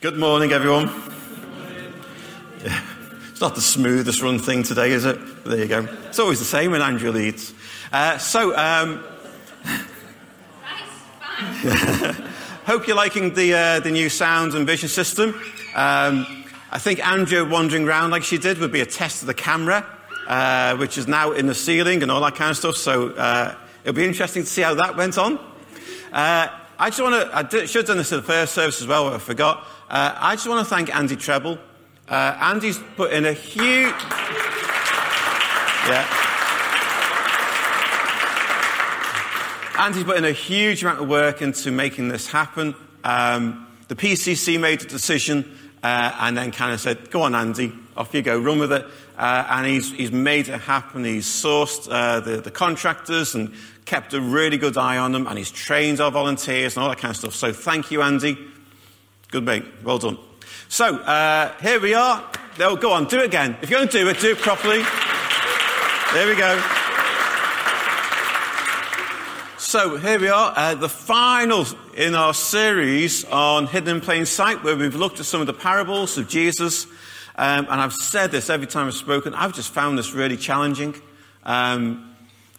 Good 0.00 0.16
morning, 0.16 0.52
everyone. 0.52 0.86
Yeah. 2.64 2.82
It's 3.30 3.42
not 3.42 3.54
the 3.54 3.60
smoothest 3.60 4.22
run 4.22 4.38
thing 4.38 4.62
today, 4.62 4.92
is 4.92 5.04
it? 5.04 5.44
There 5.44 5.58
you 5.58 5.66
go. 5.66 5.86
It's 6.06 6.18
always 6.18 6.38
the 6.38 6.46
same 6.46 6.70
when 6.70 6.80
Andrew 6.80 7.12
leads. 7.12 7.52
Uh, 7.92 8.16
so, 8.16 8.56
um, 8.56 9.04
hope 12.64 12.86
you're 12.86 12.96
liking 12.96 13.34
the, 13.34 13.52
uh, 13.52 13.80
the 13.80 13.90
new 13.90 14.08
sound 14.08 14.54
and 14.54 14.66
vision 14.66 14.88
system. 14.88 15.34
Um, 15.74 16.46
I 16.70 16.78
think 16.78 17.06
Andrew 17.06 17.46
wandering 17.46 17.86
around 17.86 18.10
like 18.10 18.22
she 18.22 18.38
did 18.38 18.56
would 18.56 18.72
be 18.72 18.80
a 18.80 18.86
test 18.86 19.20
of 19.20 19.26
the 19.26 19.34
camera, 19.34 19.84
uh, 20.26 20.78
which 20.78 20.96
is 20.96 21.08
now 21.08 21.32
in 21.32 21.46
the 21.46 21.54
ceiling 21.54 22.02
and 22.02 22.10
all 22.10 22.22
that 22.22 22.36
kind 22.36 22.50
of 22.50 22.56
stuff. 22.56 22.76
So 22.76 23.10
uh, 23.10 23.54
it'll 23.84 23.94
be 23.94 24.06
interesting 24.06 24.44
to 24.44 24.48
see 24.48 24.62
how 24.62 24.72
that 24.76 24.96
went 24.96 25.18
on. 25.18 25.38
Uh, 26.10 26.48
I 26.78 26.88
just 26.88 27.02
want 27.02 27.16
to, 27.16 27.36
I 27.36 27.42
did, 27.42 27.68
should 27.68 27.80
have 27.80 27.88
done 27.88 27.98
this 27.98 28.10
at 28.10 28.16
the 28.16 28.26
first 28.26 28.54
service 28.54 28.80
as 28.80 28.86
well, 28.86 29.04
but 29.04 29.16
I 29.16 29.18
forgot. 29.18 29.66
Uh, 29.90 30.14
I 30.16 30.36
just 30.36 30.46
want 30.46 30.64
to 30.64 30.72
thank 30.72 30.94
Andy 30.94 31.16
Treble. 31.16 31.58
Uh, 32.08 32.38
Andy's 32.40 32.78
put 32.94 33.12
in 33.12 33.26
a 33.26 33.32
huge. 33.32 33.92
Yeah. 35.88 36.06
Andy's 39.80 40.04
put 40.04 40.16
in 40.16 40.24
a 40.24 40.30
huge 40.30 40.84
amount 40.84 41.00
of 41.00 41.08
work 41.08 41.42
into 41.42 41.72
making 41.72 42.06
this 42.06 42.28
happen. 42.28 42.76
Um, 43.02 43.66
the 43.88 43.96
PCC 43.96 44.60
made 44.60 44.82
a 44.82 44.86
decision 44.86 45.58
uh, 45.82 46.14
and 46.20 46.36
then 46.36 46.52
kind 46.52 46.72
of 46.72 46.78
said, 46.78 47.10
Go 47.10 47.22
on, 47.22 47.34
Andy, 47.34 47.72
off 47.96 48.14
you 48.14 48.22
go, 48.22 48.38
run 48.38 48.60
with 48.60 48.70
it. 48.70 48.86
Uh, 49.18 49.44
and 49.50 49.66
he's, 49.66 49.90
he's 49.90 50.12
made 50.12 50.48
it 50.48 50.60
happen. 50.60 51.04
He's 51.04 51.26
sourced 51.26 51.88
uh, 51.90 52.20
the, 52.20 52.36
the 52.36 52.52
contractors 52.52 53.34
and 53.34 53.52
kept 53.86 54.14
a 54.14 54.20
really 54.20 54.56
good 54.56 54.76
eye 54.76 54.98
on 54.98 55.10
them, 55.10 55.26
and 55.26 55.36
he's 55.36 55.50
trained 55.50 56.00
our 56.00 56.12
volunteers 56.12 56.76
and 56.76 56.84
all 56.84 56.90
that 56.90 56.98
kind 56.98 57.10
of 57.10 57.16
stuff. 57.16 57.34
So 57.34 57.52
thank 57.52 57.90
you, 57.90 58.02
Andy. 58.02 58.38
Good 59.30 59.44
mate. 59.44 59.64
Well 59.84 59.98
done. 59.98 60.18
So, 60.68 60.96
uh, 60.96 61.56
here 61.58 61.78
we 61.78 61.94
are. 61.94 62.28
Oh, 62.58 62.74
go 62.74 62.90
on, 62.90 63.04
do 63.04 63.20
it 63.20 63.26
again. 63.26 63.56
If 63.62 63.70
you're 63.70 63.78
going 63.78 63.88
to 63.88 63.98
do 63.98 64.08
it, 64.08 64.18
do 64.18 64.32
it 64.32 64.38
properly. 64.38 64.82
There 66.12 66.26
we 66.26 66.34
go. 66.34 66.60
So, 69.56 69.98
here 69.98 70.18
we 70.18 70.28
are, 70.28 70.52
uh, 70.56 70.74
the 70.74 70.88
final 70.88 71.64
in 71.94 72.16
our 72.16 72.34
series 72.34 73.24
on 73.26 73.68
Hidden 73.68 73.98
in 73.98 74.00
Plain 74.00 74.26
Sight, 74.26 74.64
where 74.64 74.74
we've 74.74 74.96
looked 74.96 75.20
at 75.20 75.26
some 75.26 75.40
of 75.40 75.46
the 75.46 75.52
parables 75.52 76.18
of 76.18 76.28
Jesus. 76.28 76.86
Um, 77.36 77.68
and 77.70 77.80
I've 77.80 77.94
said 77.94 78.32
this 78.32 78.50
every 78.50 78.66
time 78.66 78.88
I've 78.88 78.94
spoken, 78.94 79.32
I've 79.32 79.54
just 79.54 79.72
found 79.72 79.96
this 79.96 80.12
really 80.12 80.36
challenging. 80.36 81.00
Um, 81.44 82.16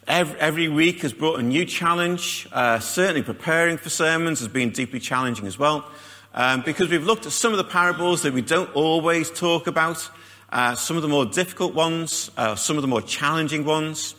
every, 0.07 0.39
every, 0.39 0.67
week 0.69 1.01
has 1.01 1.11
brought 1.11 1.37
a 1.37 1.43
new 1.43 1.65
challenge. 1.65 2.47
Uh, 2.49 2.79
certainly, 2.79 3.23
preparing 3.23 3.75
for 3.75 3.89
sermons 3.89 4.39
has 4.39 4.47
been 4.47 4.69
deeply 4.69 5.01
challenging 5.01 5.47
as 5.47 5.59
well 5.59 5.85
um, 6.33 6.61
because 6.61 6.89
we've 6.89 7.05
looked 7.05 7.25
at 7.25 7.31
some 7.31 7.51
of 7.51 7.57
the 7.57 7.63
parables 7.63 8.21
that 8.21 8.33
we 8.33 8.41
don't 8.41 8.73
always 8.75 9.29
talk 9.29 9.67
about, 9.67 10.09
uh, 10.51 10.75
some 10.75 10.95
of 10.95 11.01
the 11.01 11.09
more 11.09 11.25
difficult 11.25 11.73
ones, 11.73 12.31
uh, 12.37 12.55
some 12.55 12.77
of 12.77 12.81
the 12.81 12.87
more 12.87 13.01
challenging 13.01 13.65
ones. 13.65 14.15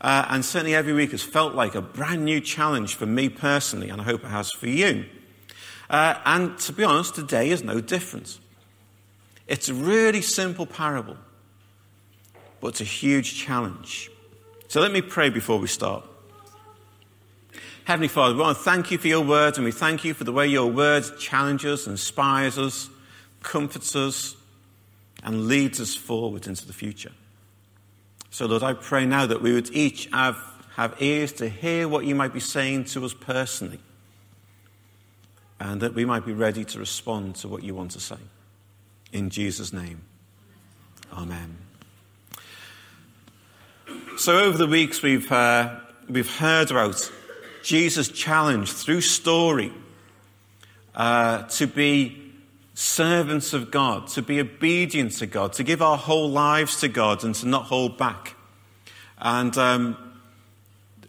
Uh, 0.00 0.26
and 0.28 0.44
certainly 0.44 0.74
every 0.74 0.92
week 0.92 1.10
has 1.10 1.22
felt 1.22 1.54
like 1.54 1.74
a 1.74 1.82
brand 1.82 2.24
new 2.24 2.40
challenge 2.40 2.94
for 2.94 3.06
me 3.06 3.28
personally, 3.28 3.88
and 3.88 4.00
I 4.00 4.04
hope 4.04 4.24
it 4.24 4.28
has 4.28 4.52
for 4.52 4.68
you. 4.68 5.06
Uh, 5.90 6.14
and 6.24 6.58
to 6.58 6.72
be 6.72 6.84
honest, 6.84 7.14
today 7.14 7.50
is 7.50 7.64
no 7.64 7.80
different. 7.80 8.38
It's 9.46 9.68
a 9.68 9.74
really 9.74 10.20
simple 10.20 10.66
parable, 10.66 11.16
but 12.60 12.68
it's 12.68 12.80
a 12.82 12.84
huge 12.84 13.36
challenge. 13.36 14.10
So 14.68 14.80
let 14.82 14.92
me 14.92 15.00
pray 15.00 15.30
before 15.30 15.58
we 15.58 15.66
start. 15.66 16.04
Heavenly 17.88 18.08
Father, 18.08 18.34
we 18.34 18.42
want 18.42 18.58
to 18.58 18.62
thank 18.62 18.90
you 18.90 18.98
for 18.98 19.08
your 19.08 19.24
words, 19.24 19.56
and 19.56 19.64
we 19.64 19.72
thank 19.72 20.04
you 20.04 20.12
for 20.12 20.24
the 20.24 20.30
way 20.30 20.46
your 20.46 20.70
words 20.70 21.10
challenges, 21.18 21.86
inspires 21.86 22.58
us, 22.58 22.90
comforts 23.42 23.96
us, 23.96 24.36
and 25.22 25.46
leads 25.46 25.80
us 25.80 25.94
forward 25.94 26.46
into 26.46 26.66
the 26.66 26.74
future. 26.74 27.12
So, 28.28 28.44
Lord, 28.44 28.62
I 28.62 28.74
pray 28.74 29.06
now 29.06 29.24
that 29.24 29.40
we 29.40 29.54
would 29.54 29.70
each 29.70 30.04
have, 30.12 30.36
have 30.76 31.00
ears 31.00 31.32
to 31.32 31.48
hear 31.48 31.88
what 31.88 32.04
you 32.04 32.14
might 32.14 32.34
be 32.34 32.40
saying 32.40 32.84
to 32.88 33.06
us 33.06 33.14
personally, 33.14 33.80
and 35.58 35.80
that 35.80 35.94
we 35.94 36.04
might 36.04 36.26
be 36.26 36.34
ready 36.34 36.66
to 36.66 36.78
respond 36.78 37.36
to 37.36 37.48
what 37.48 37.62
you 37.62 37.74
want 37.74 37.92
to 37.92 38.00
say. 38.00 38.18
In 39.14 39.30
Jesus' 39.30 39.72
name, 39.72 40.02
Amen. 41.10 41.56
So, 44.18 44.40
over 44.40 44.58
the 44.58 44.66
weeks, 44.66 45.00
we've, 45.00 45.32
uh, 45.32 45.80
we've 46.06 46.36
heard 46.36 46.70
about 46.70 47.10
Jesus 47.68 48.08
challenged 48.08 48.72
through 48.72 49.02
story 49.02 49.70
uh, 50.94 51.42
to 51.48 51.66
be 51.66 52.32
servants 52.72 53.52
of 53.52 53.70
God, 53.70 54.08
to 54.08 54.22
be 54.22 54.40
obedient 54.40 55.12
to 55.18 55.26
God, 55.26 55.52
to 55.52 55.62
give 55.62 55.82
our 55.82 55.98
whole 55.98 56.30
lives 56.30 56.80
to 56.80 56.88
God 56.88 57.24
and 57.24 57.34
to 57.34 57.46
not 57.46 57.64
hold 57.64 57.98
back. 57.98 58.36
And 59.18 59.54
um, 59.58 59.98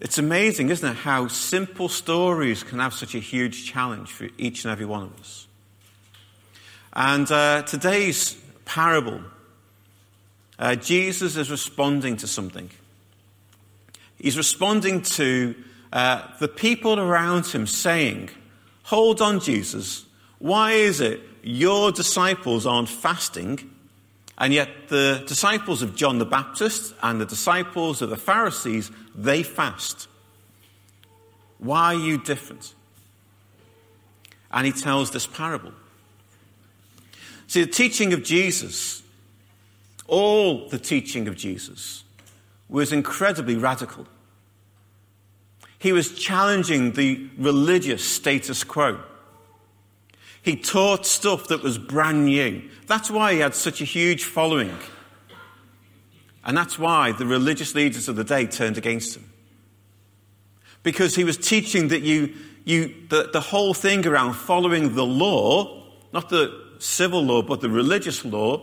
it's 0.02 0.18
amazing, 0.18 0.68
isn't 0.68 0.86
it, 0.86 0.97
how 0.97 1.30
simple 1.30 1.88
stories 1.88 2.62
can 2.62 2.80
have 2.80 2.94
such 2.94 3.16
a 3.16 3.20
huge 3.20 3.66
challenge 3.66 4.12
for 4.12 4.28
each 4.38 4.66
and 4.66 4.74
every 4.74 4.86
one 4.86 5.03
of 5.03 5.18
us. 5.18 5.47
And 6.91 7.31
uh, 7.31 7.62
today's 7.62 8.36
parable, 8.66 9.22
uh, 10.59 10.76
Jesus 10.76 11.38
is 11.38 11.50
responding 11.50 12.18
to 12.18 12.28
something. 12.28 12.70
He's 14.18 14.36
responding 14.36 15.03
to 15.03 15.56
uh, 15.91 16.27
the 16.39 16.47
people 16.47 17.00
around 17.00 17.47
him 17.47 17.66
saying, 17.66 18.29
Hold 18.83 19.22
on, 19.22 19.39
Jesus, 19.39 20.05
why 20.39 20.73
is 20.73 21.00
it 21.00 21.22
your 21.44 21.91
disciples 21.91 22.66
aren't 22.66 22.89
fasting, 22.89 23.72
and 24.38 24.53
yet 24.53 24.69
the 24.88 25.23
disciples 25.28 25.81
of 25.81 25.95
John 25.95 26.17
the 26.17 26.25
Baptist 26.25 26.94
and 27.01 27.19
the 27.19 27.25
disciples 27.25 28.01
of 28.01 28.09
the 28.09 28.17
Pharisees, 28.17 28.91
they 29.16 29.44
fast? 29.44 30.07
Why 31.59 31.94
are 31.94 31.99
you 31.99 32.17
different? 32.17 32.73
And 34.51 34.66
he 34.66 34.72
tells 34.72 35.11
this 35.11 35.28
parable. 35.28 35.73
See, 37.47 37.63
the 37.63 37.72
teaching 37.72 38.13
of 38.13 38.23
Jesus, 38.23 39.03
all 40.07 40.69
the 40.69 40.79
teaching 40.79 41.28
of 41.28 41.35
Jesus, 41.35 42.03
was 42.69 42.94
incredibly 42.94 43.55
radical. 43.55 44.07
He 45.79 45.94
was 45.94 46.13
challenging 46.13 46.91
the 46.91 47.29
religious 47.38 48.03
status 48.03 48.63
quo. 48.66 49.00
He 50.41 50.56
taught 50.56 51.06
stuff 51.06 51.47
that 51.47 51.63
was 51.63 51.78
brand 51.78 52.25
new. 52.25 52.69
That's 52.88 53.09
why 53.09 53.34
he 53.34 53.40
had 53.40 53.56
such 53.56 53.81
a 53.81 53.85
huge 53.85 54.25
following. 54.25 54.78
And 56.44 56.57
that's 56.57 56.78
why 56.78 57.13
the 57.13 57.25
religious 57.25 57.75
leaders 57.75 58.09
of 58.09 58.16
the 58.16 58.23
day 58.23 58.45
turned 58.45 58.78
against 58.78 59.16
him. 59.16 59.31
Because 60.84 61.16
he 61.16 61.23
was 61.23 61.38
teaching 61.38 61.90
that 61.90 62.01
you, 62.01 62.34
you, 62.66 62.94
the, 63.09 63.29
the 63.31 63.41
whole 63.41 63.73
thing 63.73 64.06
around 64.07 64.34
following 64.34 64.96
the 64.96 65.06
law, 65.06 65.84
not 66.13 66.29
the 66.29 66.67
civil 66.79 67.23
law, 67.23 67.41
but 67.41 67.61
the 67.61 67.69
religious 67.69 68.23
law, 68.23 68.61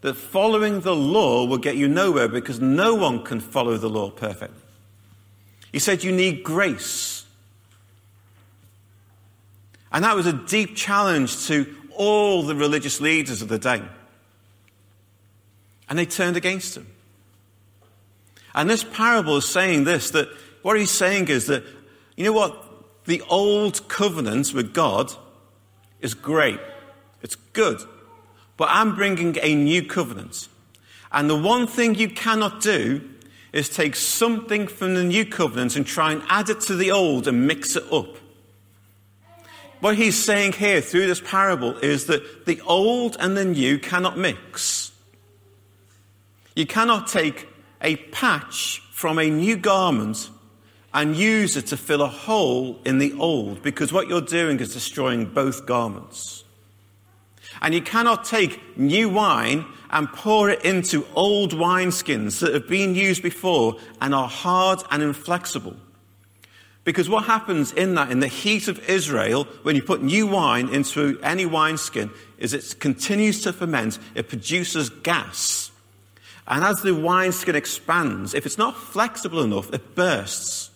that 0.00 0.14
following 0.14 0.80
the 0.80 0.96
law 0.96 1.44
will 1.44 1.58
get 1.58 1.76
you 1.76 1.88
nowhere 1.88 2.28
because 2.28 2.60
no 2.60 2.94
one 2.94 3.22
can 3.22 3.40
follow 3.40 3.76
the 3.76 3.88
law 3.88 4.10
perfectly. 4.10 4.57
He 5.72 5.78
said 5.78 6.02
you 6.02 6.12
need 6.12 6.42
grace. 6.42 7.24
And 9.92 10.04
that 10.04 10.16
was 10.16 10.26
a 10.26 10.32
deep 10.32 10.76
challenge 10.76 11.46
to 11.46 11.74
all 11.94 12.42
the 12.42 12.54
religious 12.54 13.00
leaders 13.00 13.42
of 13.42 13.48
the 13.48 13.58
day. 13.58 13.82
And 15.88 15.98
they 15.98 16.06
turned 16.06 16.36
against 16.36 16.76
him. 16.76 16.86
And 18.54 18.68
this 18.68 18.84
parable 18.84 19.36
is 19.36 19.48
saying 19.48 19.84
this 19.84 20.10
that 20.10 20.28
what 20.62 20.78
he's 20.78 20.90
saying 20.90 21.28
is 21.28 21.46
that, 21.46 21.64
you 22.16 22.24
know 22.24 22.32
what? 22.32 22.64
The 23.04 23.22
old 23.28 23.88
covenant 23.88 24.52
with 24.52 24.74
God 24.74 25.12
is 26.00 26.14
great, 26.14 26.60
it's 27.22 27.36
good. 27.52 27.80
But 28.56 28.68
I'm 28.70 28.96
bringing 28.96 29.36
a 29.40 29.54
new 29.54 29.84
covenant. 29.84 30.48
And 31.12 31.30
the 31.30 31.38
one 31.38 31.66
thing 31.66 31.94
you 31.94 32.08
cannot 32.10 32.60
do 32.60 33.08
is 33.58 33.68
take 33.68 33.96
something 33.96 34.66
from 34.66 34.94
the 34.94 35.04
new 35.04 35.26
covenant 35.26 35.76
and 35.76 35.86
try 35.86 36.12
and 36.12 36.22
add 36.28 36.48
it 36.48 36.60
to 36.62 36.76
the 36.76 36.90
old 36.90 37.28
and 37.28 37.46
mix 37.46 37.76
it 37.76 37.92
up. 37.92 38.16
What 39.80 39.96
he's 39.96 40.22
saying 40.22 40.52
here 40.52 40.80
through 40.80 41.06
this 41.06 41.20
parable 41.20 41.76
is 41.78 42.06
that 42.06 42.46
the 42.46 42.60
old 42.62 43.16
and 43.20 43.36
the 43.36 43.44
new 43.44 43.78
cannot 43.78 44.16
mix. 44.16 44.92
You 46.56 46.66
cannot 46.66 47.06
take 47.06 47.46
a 47.80 47.96
patch 47.96 48.82
from 48.92 49.18
a 49.18 49.30
new 49.30 49.56
garment 49.56 50.30
and 50.92 51.14
use 51.14 51.56
it 51.56 51.66
to 51.66 51.76
fill 51.76 52.02
a 52.02 52.08
hole 52.08 52.80
in 52.84 52.98
the 52.98 53.12
old 53.12 53.62
because 53.62 53.92
what 53.92 54.08
you're 54.08 54.20
doing 54.20 54.58
is 54.58 54.72
destroying 54.72 55.26
both 55.26 55.66
garments. 55.66 56.44
And 57.60 57.74
you 57.74 57.82
cannot 57.82 58.24
take 58.24 58.76
new 58.76 59.08
wine 59.08 59.64
and 59.90 60.12
pour 60.12 60.50
it 60.50 60.64
into 60.64 61.06
old 61.14 61.52
wineskins 61.52 62.40
that 62.40 62.52
have 62.52 62.68
been 62.68 62.94
used 62.94 63.22
before 63.22 63.76
and 64.00 64.14
are 64.14 64.28
hard 64.28 64.82
and 64.90 65.02
inflexible. 65.02 65.76
Because 66.84 67.08
what 67.08 67.24
happens 67.24 67.72
in 67.72 67.94
that, 67.96 68.10
in 68.10 68.20
the 68.20 68.28
heat 68.28 68.66
of 68.66 68.88
Israel, 68.88 69.44
when 69.62 69.76
you 69.76 69.82
put 69.82 70.02
new 70.02 70.26
wine 70.26 70.68
into 70.70 71.18
any 71.22 71.44
wineskin, 71.44 72.10
is 72.38 72.54
it 72.54 72.80
continues 72.80 73.42
to 73.42 73.52
ferment, 73.52 73.98
it 74.14 74.28
produces 74.28 74.88
gas. 74.88 75.70
And 76.46 76.64
as 76.64 76.80
the 76.80 76.94
wineskin 76.94 77.56
expands, 77.56 78.32
if 78.32 78.46
it's 78.46 78.56
not 78.56 78.74
flexible 78.74 79.42
enough, 79.42 79.72
it 79.72 79.94
bursts. 79.94 80.70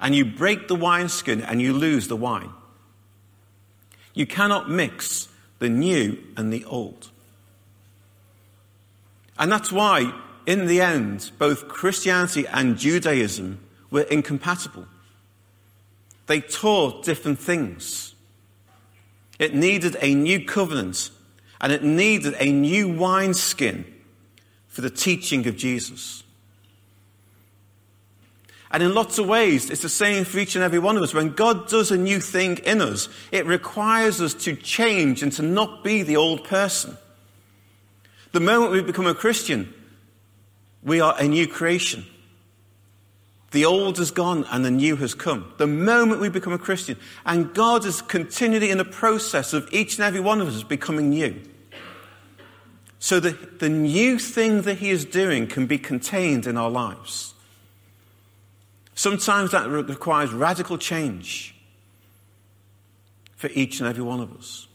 And 0.00 0.14
you 0.14 0.24
break 0.26 0.68
the 0.68 0.74
wineskin 0.74 1.40
and 1.40 1.62
you 1.62 1.72
lose 1.72 2.08
the 2.08 2.16
wine. 2.16 2.50
You 4.12 4.26
cannot 4.26 4.70
mix 4.70 5.28
the 5.60 5.68
new 5.68 6.18
and 6.36 6.52
the 6.52 6.64
old. 6.66 7.10
And 9.38 9.52
that's 9.52 9.70
why, 9.70 10.12
in 10.46 10.66
the 10.66 10.80
end, 10.80 11.30
both 11.38 11.68
Christianity 11.68 12.46
and 12.46 12.76
Judaism 12.76 13.60
were 13.90 14.02
incompatible. 14.02 14.86
They 16.26 16.40
taught 16.40 17.04
different 17.04 17.38
things. 17.38 18.14
It 19.38 19.54
needed 19.54 19.96
a 20.00 20.14
new 20.14 20.44
covenant 20.44 21.10
and 21.60 21.72
it 21.72 21.82
needed 21.82 22.34
a 22.38 22.50
new 22.50 22.88
wineskin 22.88 23.84
for 24.68 24.80
the 24.80 24.90
teaching 24.90 25.46
of 25.46 25.56
Jesus. 25.56 26.22
And 28.70 28.82
in 28.82 28.94
lots 28.94 29.18
of 29.18 29.26
ways, 29.26 29.70
it's 29.70 29.82
the 29.82 29.88
same 29.88 30.24
for 30.24 30.38
each 30.38 30.54
and 30.54 30.62
every 30.62 30.78
one 30.78 30.96
of 30.96 31.02
us. 31.02 31.14
When 31.14 31.32
God 31.32 31.68
does 31.68 31.90
a 31.90 31.96
new 31.96 32.20
thing 32.20 32.58
in 32.58 32.82
us, 32.82 33.08
it 33.32 33.46
requires 33.46 34.20
us 34.20 34.34
to 34.44 34.54
change 34.54 35.22
and 35.22 35.32
to 35.32 35.42
not 35.42 35.82
be 35.82 36.02
the 36.02 36.16
old 36.16 36.44
person. 36.44 36.98
The 38.32 38.40
moment 38.40 38.72
we 38.72 38.82
become 38.82 39.06
a 39.06 39.14
Christian, 39.14 39.72
we 40.82 41.00
are 41.00 41.14
a 41.18 41.26
new 41.26 41.46
creation. 41.46 42.04
The 43.50 43.64
old 43.64 43.96
has 43.96 44.10
gone 44.10 44.44
and 44.50 44.64
the 44.64 44.70
new 44.70 44.96
has 44.96 45.14
come. 45.14 45.52
The 45.56 45.66
moment 45.66 46.20
we 46.20 46.28
become 46.28 46.52
a 46.52 46.58
Christian, 46.58 46.98
and 47.24 47.54
God 47.54 47.86
is 47.86 48.02
continually 48.02 48.70
in 48.70 48.78
the 48.78 48.84
process 48.84 49.54
of 49.54 49.68
each 49.72 49.96
and 49.96 50.04
every 50.04 50.20
one 50.20 50.40
of 50.40 50.48
us 50.48 50.62
becoming 50.62 51.10
new. 51.10 51.40
So 52.98 53.20
that 53.20 53.60
the 53.60 53.70
new 53.70 54.18
thing 54.18 54.62
that 54.62 54.78
He 54.78 54.90
is 54.90 55.04
doing 55.04 55.46
can 55.46 55.66
be 55.66 55.78
contained 55.78 56.46
in 56.46 56.58
our 56.58 56.68
lives. 56.68 57.32
Sometimes 58.94 59.52
that 59.52 59.68
requires 59.70 60.32
radical 60.32 60.76
change 60.76 61.54
for 63.36 63.48
each 63.54 63.80
and 63.80 63.88
every 63.88 64.02
one 64.02 64.20
of 64.20 64.36
us. 64.36 64.67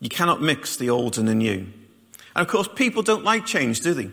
You 0.00 0.08
cannot 0.08 0.42
mix 0.42 0.76
the 0.76 0.90
old 0.90 1.18
and 1.18 1.26
the 1.26 1.34
new. 1.34 1.66
And 2.34 2.46
of 2.46 2.48
course, 2.48 2.68
people 2.74 3.02
don't 3.02 3.24
like 3.24 3.46
change, 3.46 3.80
do 3.80 3.94
they? 3.94 4.10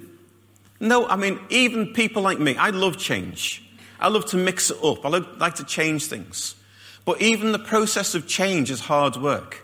No, 0.80 1.08
I 1.08 1.16
mean, 1.16 1.40
even 1.50 1.94
people 1.94 2.22
like 2.22 2.40
me, 2.40 2.56
I 2.56 2.70
love 2.70 2.98
change. 2.98 3.64
I 4.00 4.08
love 4.10 4.26
to 4.28 4.38
mix 4.38 4.70
it 4.70 4.78
up. 4.84 5.06
I 5.06 5.10
like 5.10 5.56
to 5.56 5.64
change 5.64 6.06
things. 6.06 6.56
But 7.06 7.22
even 7.22 7.52
the 7.52 7.60
process 7.60 8.16
of 8.16 8.28
change 8.28 8.72
is 8.72 8.82
hard 8.82 9.18
work. 9.18 9.64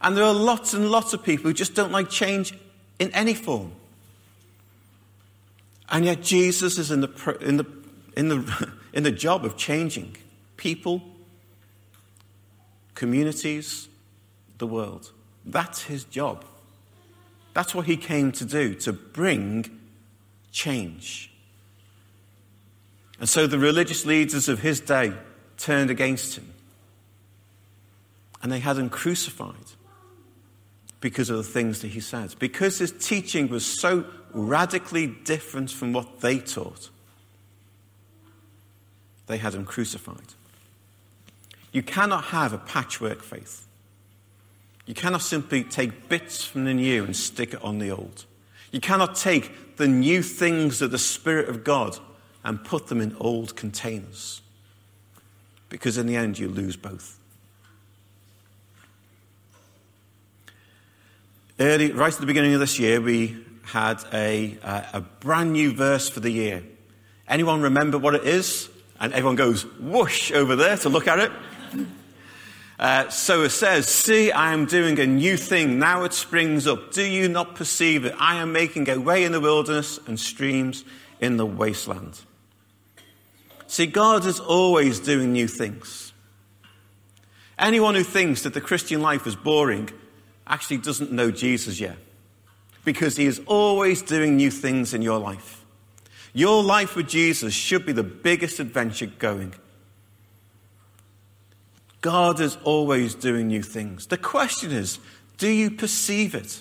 And 0.00 0.16
there 0.16 0.24
are 0.24 0.34
lots 0.34 0.74
and 0.74 0.90
lots 0.90 1.12
of 1.12 1.22
people 1.22 1.44
who 1.44 1.54
just 1.54 1.74
don't 1.74 1.92
like 1.92 2.08
change 2.08 2.54
in 2.98 3.10
any 3.12 3.34
form. 3.34 3.72
And 5.88 6.04
yet 6.04 6.22
Jesus 6.22 6.78
is 6.78 6.90
in 6.90 7.00
the, 7.00 7.38
in 7.40 7.56
the, 7.56 7.66
in 8.16 8.28
the, 8.28 8.72
in 8.92 9.02
the 9.02 9.12
job 9.12 9.44
of 9.44 9.56
changing 9.56 10.16
people, 10.56 11.02
communities, 12.94 13.88
the 14.58 14.66
world. 14.66 15.12
That's 15.44 15.82
his 15.82 16.04
job. 16.04 16.44
That's 17.54 17.74
what 17.74 17.86
he 17.86 17.96
came 17.96 18.32
to 18.32 18.44
do, 18.44 18.74
to 18.76 18.92
bring 18.92 19.78
change. 20.50 21.30
And 23.18 23.28
so 23.28 23.46
the 23.46 23.58
religious 23.58 24.04
leaders 24.06 24.48
of 24.48 24.60
his 24.60 24.80
day 24.80 25.12
turned 25.58 25.90
against 25.90 26.36
him. 26.36 26.52
And 28.42 28.50
they 28.50 28.58
had 28.58 28.78
him 28.78 28.90
crucified 28.90 29.54
because 31.00 31.30
of 31.30 31.36
the 31.36 31.42
things 31.42 31.82
that 31.82 31.88
he 31.88 32.00
said. 32.00 32.34
Because 32.38 32.78
his 32.78 32.92
teaching 32.92 33.48
was 33.48 33.64
so 33.64 34.04
radically 34.32 35.06
different 35.06 35.70
from 35.70 35.92
what 35.92 36.20
they 36.20 36.38
taught, 36.38 36.90
they 39.26 39.36
had 39.36 39.54
him 39.54 39.64
crucified. 39.64 40.34
You 41.70 41.82
cannot 41.82 42.24
have 42.24 42.52
a 42.52 42.58
patchwork 42.58 43.22
faith. 43.22 43.66
You 44.86 44.94
cannot 44.94 45.22
simply 45.22 45.62
take 45.64 46.08
bits 46.08 46.44
from 46.44 46.64
the 46.64 46.74
new 46.74 47.04
and 47.04 47.16
stick 47.16 47.54
it 47.54 47.62
on 47.62 47.78
the 47.78 47.90
old. 47.90 48.24
You 48.72 48.80
cannot 48.80 49.14
take 49.14 49.76
the 49.76 49.86
new 49.86 50.22
things 50.22 50.82
of 50.82 50.90
the 50.90 50.98
Spirit 50.98 51.48
of 51.48 51.62
God 51.62 51.98
and 52.44 52.64
put 52.64 52.88
them 52.88 53.00
in 53.00 53.16
old 53.20 53.54
containers. 53.54 54.40
Because 55.68 55.96
in 55.98 56.06
the 56.06 56.16
end, 56.16 56.38
you 56.38 56.48
lose 56.48 56.76
both. 56.76 57.18
Early, 61.60 61.92
right 61.92 62.12
at 62.12 62.20
the 62.20 62.26
beginning 62.26 62.54
of 62.54 62.60
this 62.60 62.78
year, 62.78 63.00
we 63.00 63.36
had 63.62 64.02
a, 64.12 64.58
uh, 64.62 64.82
a 64.94 65.00
brand 65.00 65.52
new 65.52 65.72
verse 65.72 66.08
for 66.08 66.20
the 66.20 66.30
year. 66.30 66.64
Anyone 67.28 67.62
remember 67.62 67.98
what 67.98 68.14
it 68.14 68.24
is? 68.24 68.68
And 68.98 69.12
everyone 69.12 69.36
goes 69.36 69.64
whoosh 69.78 70.32
over 70.32 70.56
there 70.56 70.76
to 70.78 70.88
look 70.88 71.06
at 71.06 71.18
it. 71.18 71.32
Uh, 72.82 73.08
so 73.10 73.44
it 73.44 73.50
says, 73.50 73.86
See, 73.86 74.32
I 74.32 74.52
am 74.52 74.66
doing 74.66 74.98
a 74.98 75.06
new 75.06 75.36
thing. 75.36 75.78
Now 75.78 76.02
it 76.02 76.12
springs 76.12 76.66
up. 76.66 76.90
Do 76.90 77.04
you 77.04 77.28
not 77.28 77.54
perceive 77.54 78.04
it? 78.04 78.12
I 78.18 78.38
am 78.38 78.50
making 78.50 78.90
a 78.90 78.98
way 78.98 79.22
in 79.22 79.30
the 79.30 79.38
wilderness 79.38 80.00
and 80.08 80.18
streams 80.18 80.84
in 81.20 81.36
the 81.36 81.46
wasteland. 81.46 82.20
See, 83.68 83.86
God 83.86 84.26
is 84.26 84.40
always 84.40 84.98
doing 84.98 85.32
new 85.32 85.46
things. 85.46 86.12
Anyone 87.56 87.94
who 87.94 88.02
thinks 88.02 88.42
that 88.42 88.52
the 88.52 88.60
Christian 88.60 89.00
life 89.00 89.28
is 89.28 89.36
boring 89.36 89.88
actually 90.44 90.78
doesn't 90.78 91.12
know 91.12 91.30
Jesus 91.30 91.78
yet. 91.78 91.98
Because 92.84 93.16
he 93.16 93.26
is 93.26 93.40
always 93.46 94.02
doing 94.02 94.34
new 94.34 94.50
things 94.50 94.92
in 94.92 95.02
your 95.02 95.20
life. 95.20 95.64
Your 96.32 96.64
life 96.64 96.96
with 96.96 97.06
Jesus 97.06 97.54
should 97.54 97.86
be 97.86 97.92
the 97.92 98.02
biggest 98.02 98.58
adventure 98.58 99.06
going. 99.06 99.54
God 102.02 102.40
is 102.40 102.58
always 102.64 103.14
doing 103.14 103.46
new 103.46 103.62
things. 103.62 104.08
The 104.08 104.18
question 104.18 104.72
is, 104.72 104.98
do 105.38 105.48
you 105.48 105.70
perceive 105.70 106.34
it? 106.34 106.60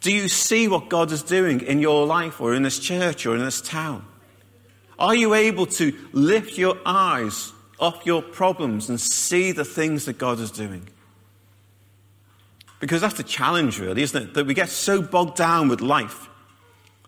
Do 0.00 0.12
you 0.12 0.28
see 0.28 0.68
what 0.68 0.90
God 0.90 1.10
is 1.12 1.22
doing 1.22 1.60
in 1.60 1.78
your 1.78 2.04
life 2.04 2.40
or 2.40 2.52
in 2.52 2.64
this 2.64 2.78
church 2.78 3.24
or 3.24 3.34
in 3.36 3.44
this 3.44 3.62
town? 3.62 4.04
Are 4.98 5.14
you 5.14 5.34
able 5.34 5.66
to 5.66 5.96
lift 6.12 6.58
your 6.58 6.76
eyes 6.84 7.52
off 7.80 8.04
your 8.04 8.22
problems 8.22 8.88
and 8.88 9.00
see 9.00 9.52
the 9.52 9.64
things 9.64 10.04
that 10.04 10.18
God 10.18 10.40
is 10.40 10.50
doing? 10.50 10.88
Because 12.80 13.00
that's 13.00 13.16
the 13.16 13.22
challenge, 13.22 13.78
really, 13.78 14.02
isn't 14.02 14.20
it? 14.20 14.34
That 14.34 14.46
we 14.46 14.54
get 14.54 14.68
so 14.68 15.00
bogged 15.00 15.36
down 15.36 15.68
with 15.68 15.80
life. 15.80 16.28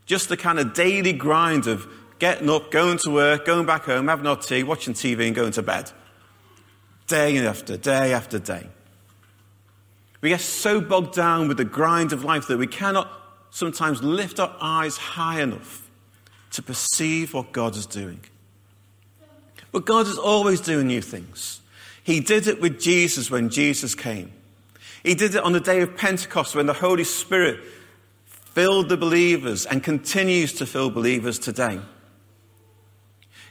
Just 0.07 0.29
the 0.29 0.37
kind 0.37 0.59
of 0.59 0.75
daily 0.75 1.13
grind 1.13 1.67
of 1.67 1.87
getting 2.21 2.49
up, 2.49 2.71
going 2.71 2.99
to 2.99 3.11
work, 3.11 3.45
going 3.45 3.67
back 3.67 3.83
home, 3.83 4.09
having 4.09 4.27
our 4.27 4.37
tea, 4.37 4.63
watching 4.63 4.95
TV, 4.95 5.27
and 5.27 5.35
going 5.35 5.53
to 5.53 5.63
bed 5.63 5.91
day 7.07 7.39
after 7.47 7.77
day 7.77 8.13
after 8.13 8.39
day. 8.39 8.67
We 10.21 10.31
get 10.31 10.41
so 10.41 10.81
bogged 10.81 11.15
down 11.15 11.49
with 11.49 11.57
the 11.57 11.65
grind 11.65 12.13
of 12.13 12.25
life 12.25 12.49
that 12.49 12.59
we 12.59 12.67
cannot 12.67 13.11
sometimes 13.51 14.03
lift 14.03 14.41
our 14.41 14.55
eyes 14.61 14.97
high 14.97 15.41
enough 15.41 15.89
to 16.53 16.63
perceive 16.63 17.35
what 17.35 17.53
God 17.53 17.77
is 17.77 17.87
doing. 17.87 18.21
But 19.73 19.85
God 19.85 20.07
is 20.07 20.19
always 20.19 20.61
doing 20.61 20.87
new 20.87 21.03
things. 21.03 21.61
He 22.03 22.21
did 22.21 22.47
it 22.47 22.61
with 22.61 22.81
Jesus 22.81 23.31
when 23.31 23.51
Jesus 23.51 23.95
came. 23.95 24.33
He 25.03 25.15
did 25.15 25.35
it 25.35 25.43
on 25.43 25.53
the 25.53 25.61
day 25.61 25.81
of 25.83 25.97
Pentecost 25.97 26.55
when 26.55 26.67
the 26.67 26.73
Holy 26.73 27.05
Spirit 27.05 27.61
filled 28.27 28.89
the 28.89 28.97
believers 28.97 29.67
and 29.67 29.83
continues 29.83 30.53
to 30.55 30.67
fill 30.67 30.91
believers 30.91 31.39
today. 31.39 31.79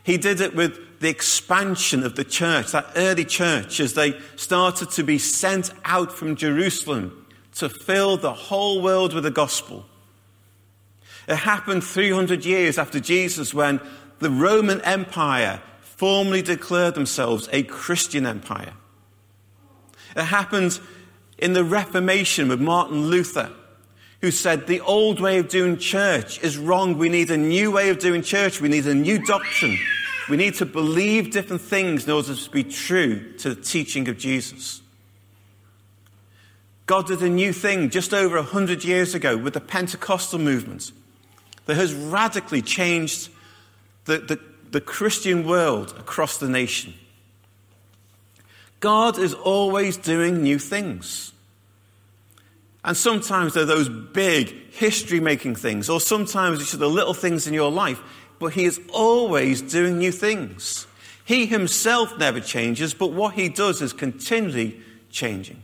He 0.04 0.18
did 0.18 0.42
it 0.42 0.56
with 0.56 0.95
the 1.06 1.12
expansion 1.12 2.02
of 2.02 2.16
the 2.16 2.24
church, 2.24 2.72
that 2.72 2.90
early 2.96 3.26
church, 3.26 3.80
as 3.80 3.94
they 3.94 4.20
started 4.38 4.90
to 4.90 5.04
be 5.04 5.20
sent 5.20 5.70
out 5.84 6.12
from 6.12 6.36
Jerusalem 6.36 7.28
to 7.54 7.70
fill 7.70 8.18
the 8.18 8.34
whole 8.34 8.82
world 8.82 9.14
with 9.14 9.24
the 9.24 9.30
gospel. 9.30 9.86
It 11.28 11.36
happened 11.36 11.84
300 11.84 12.44
years 12.44 12.80
after 12.80 13.00
Jesus 13.00 13.54
when 13.54 13.82
the 14.18 14.32
Roman 14.32 14.82
Empire 14.82 15.62
formally 15.80 16.42
declared 16.42 16.96
themselves 16.96 17.48
a 17.52 17.62
Christian 17.62 18.26
empire. 18.26 18.74
It 20.16 20.24
happened 20.24 20.80
in 21.38 21.54
the 21.54 21.64
Reformation 21.64 22.48
with 22.48 22.60
Martin 22.60 23.10
Luther, 23.10 23.52
who 24.22 24.32
said 24.32 24.66
the 24.66 24.82
old 24.82 25.20
way 25.20 25.38
of 25.38 25.50
doing 25.50 25.78
church 25.78 26.42
is 26.44 26.58
wrong. 26.58 26.98
We 26.98 27.10
need 27.10 27.30
a 27.30 27.38
new 27.38 27.70
way 27.70 27.90
of 27.90 28.00
doing 28.00 28.24
church. 28.24 28.60
We 28.60 28.70
need 28.70 28.88
a 28.88 28.96
new 28.96 29.20
doctrine. 29.24 29.78
We 30.28 30.38
need 30.38 30.56
to 30.56 30.66
believe 30.66 31.32
different 31.32 31.62
things 31.62 32.06
in 32.06 32.12
order 32.12 32.36
to 32.36 32.50
be 32.50 32.64
true 32.64 33.34
to 33.38 33.54
the 33.54 33.62
teaching 33.62 34.08
of 34.10 34.18
Jesus. 34.18 34.82
God 36.88 37.08
did 37.08 37.22
a 37.22 37.30
new 37.30 37.52
thing 37.54 37.90
just 37.90 38.14
over 38.14 38.36
100 38.38 38.84
years 38.84 39.16
ago 39.16 39.38
with 39.38 39.54
the 39.54 39.62
Pentecostal 39.62 40.40
movement 40.40 40.92
that 41.66 41.76
has 41.76 41.94
radically 41.94 42.62
changed 42.62 43.30
the, 44.06 44.20
the, 44.20 44.40
the 44.72 44.82
Christian 44.82 45.48
world 45.48 45.96
across 45.98 46.38
the 46.38 46.48
nation. 46.48 46.94
God 48.80 49.18
is 49.18 49.34
always 49.34 49.98
doing 49.98 50.44
new 50.44 50.60
things. 50.60 51.32
And 52.84 52.96
sometimes 52.96 53.56
they're 53.56 53.66
those 53.66 53.90
big 53.90 54.72
history 54.72 55.20
making 55.20 55.56
things, 55.56 55.90
or 55.90 56.00
sometimes 56.00 56.62
it's 56.62 56.74
the 56.74 56.88
little 56.88 57.16
things 57.16 57.48
in 57.48 57.54
your 57.56 57.72
life, 57.72 58.00
but 58.40 58.54
He 58.54 58.66
is 58.66 58.80
always 58.92 59.62
doing 59.62 59.98
new 59.98 60.12
things. 60.12 60.88
He 61.24 61.46
Himself 61.46 62.18
never 62.18 62.40
changes, 62.40 62.94
but 62.94 63.12
what 63.12 63.34
He 63.34 63.50
does 63.50 63.82
is 63.82 63.94
continually 63.94 64.80
changing. 65.10 65.64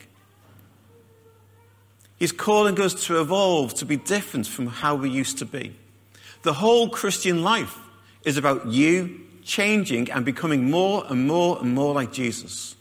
He's 2.18 2.32
calling 2.32 2.80
us 2.80 3.06
to 3.06 3.20
evolve, 3.20 3.74
to 3.76 3.86
be 3.86 3.98
different 3.98 4.48
from 4.48 4.68
how 4.68 4.96
we 4.96 5.10
used 5.10 5.40
to 5.40 5.46
be. 5.46 5.76
The 6.44 6.54
whole 6.54 6.90
Christian 6.90 7.44
life 7.44 7.78
is 8.24 8.38
about 8.38 8.68
you 8.68 9.22
changing 9.44 10.12
and 10.12 10.24
becoming 10.24 10.70
more 10.70 11.04
and 11.10 11.28
more 11.28 11.60
and 11.60 11.74
more 11.74 11.94
like 11.94 12.14
Jesus. 12.14 12.76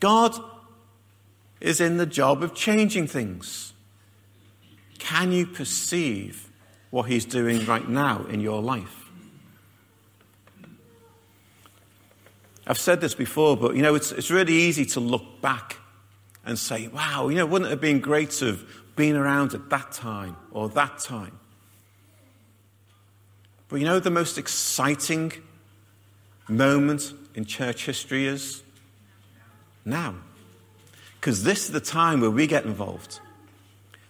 God 0.00 0.38
is 1.60 1.80
in 1.80 1.96
the 1.96 2.06
job 2.06 2.42
of 2.42 2.54
changing 2.54 3.08
things. 3.08 3.72
Can 4.98 5.32
you 5.32 5.46
perceive 5.46 6.47
what 6.90 7.04
He's 7.04 7.24
doing 7.24 7.64
right 7.66 7.88
now 7.88 8.24
in 8.26 8.40
your 8.40 8.62
life? 8.62 9.08
I've 12.66 12.78
said 12.78 13.00
this 13.00 13.14
before, 13.14 13.56
but 13.56 13.76
you 13.76 13.82
know, 13.82 13.94
it's, 13.94 14.12
it's 14.12 14.30
really 14.30 14.52
easy 14.52 14.84
to 14.86 15.00
look 15.00 15.40
back 15.40 15.78
and 16.44 16.58
say, 16.58 16.88
wow, 16.88 17.28
you 17.28 17.36
know, 17.36 17.46
wouldn't 17.46 17.68
it 17.68 17.70
have 17.70 17.80
been 17.80 18.00
great 18.00 18.30
to 18.32 18.46
have 18.46 18.64
been 18.94 19.16
around 19.16 19.54
at 19.54 19.70
that 19.70 19.92
time 19.92 20.36
or 20.50 20.68
that 20.70 20.98
time? 20.98 21.38
But 23.68 23.76
you 23.76 23.86
know, 23.86 24.00
the 24.00 24.10
most 24.10 24.36
exciting 24.36 25.32
moment 26.48 27.12
in 27.34 27.44
church 27.44 27.86
history 27.86 28.26
is 28.26 28.62
now. 29.84 30.14
Because 31.20 31.44
this 31.44 31.64
is 31.66 31.72
the 31.72 31.80
time 31.80 32.20
where 32.20 32.30
we 32.30 32.46
get 32.46 32.64
involved. 32.64 33.20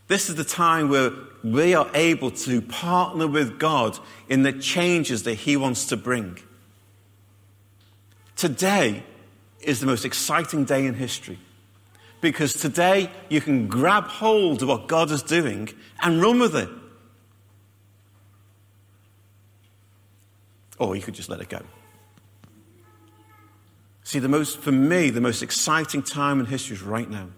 This 0.09 0.29
is 0.29 0.37
the 0.37 0.45
time 0.45 0.89
where 0.89 1.11
we 1.43 1.75
are 1.75 1.91
able 1.95 2.31
to 2.31 2.61
partner 2.61 3.27
with 3.27 3.59
God 3.59 3.99
in 4.29 4.43
the 4.43 4.53
changes 4.53 5.23
that 5.25 5.35
He 5.35 5.57
wants 5.57 5.87
to 5.87 5.97
bring. 5.97 6.39
Today 8.37 9.03
is 9.61 9.81
the 9.81 9.87
most 9.87 10.05
exciting 10.05 10.65
day 10.65 10.87
in 10.87 10.95
history. 10.95 11.39
Because 12.21 12.55
today 12.55 13.11
you 13.29 13.41
can 13.41 13.69
grab 13.69 14.05
hold 14.05 14.63
of 14.63 14.69
what 14.69 14.89
God 14.89 15.11
is 15.11 15.23
doing 15.23 15.69
and 16.03 16.21
run 16.21 16.41
with 16.41 16.57
it. 16.57 16.69
Or 20.79 20.97
you 20.97 21.03
could 21.03 21.15
just 21.15 21.29
let 21.29 21.41
it 21.41 21.49
go. 21.49 21.61
See, 24.03 24.19
the 24.19 24.29
most, 24.29 24.59
for 24.59 24.73
me, 24.73 25.11
the 25.11 25.21
most 25.21 25.43
exciting 25.43 26.03
time 26.03 26.41
in 26.41 26.47
history 26.47 26.77
is 26.77 26.83
right 26.83 27.09
now. 27.09 27.29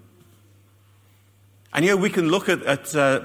And 1.72 1.84
you 1.84 1.92
know, 1.92 1.96
we 1.96 2.10
can 2.10 2.28
look 2.28 2.48
at, 2.48 2.62
at 2.62 2.94
uh, 2.94 3.20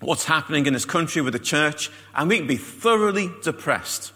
what's 0.00 0.24
happening 0.24 0.66
in 0.66 0.72
this 0.72 0.84
country 0.84 1.22
with 1.22 1.32
the 1.32 1.38
church, 1.38 1.90
and 2.14 2.28
we 2.28 2.38
can 2.38 2.46
be 2.46 2.56
thoroughly 2.56 3.30
depressed. 3.42 4.12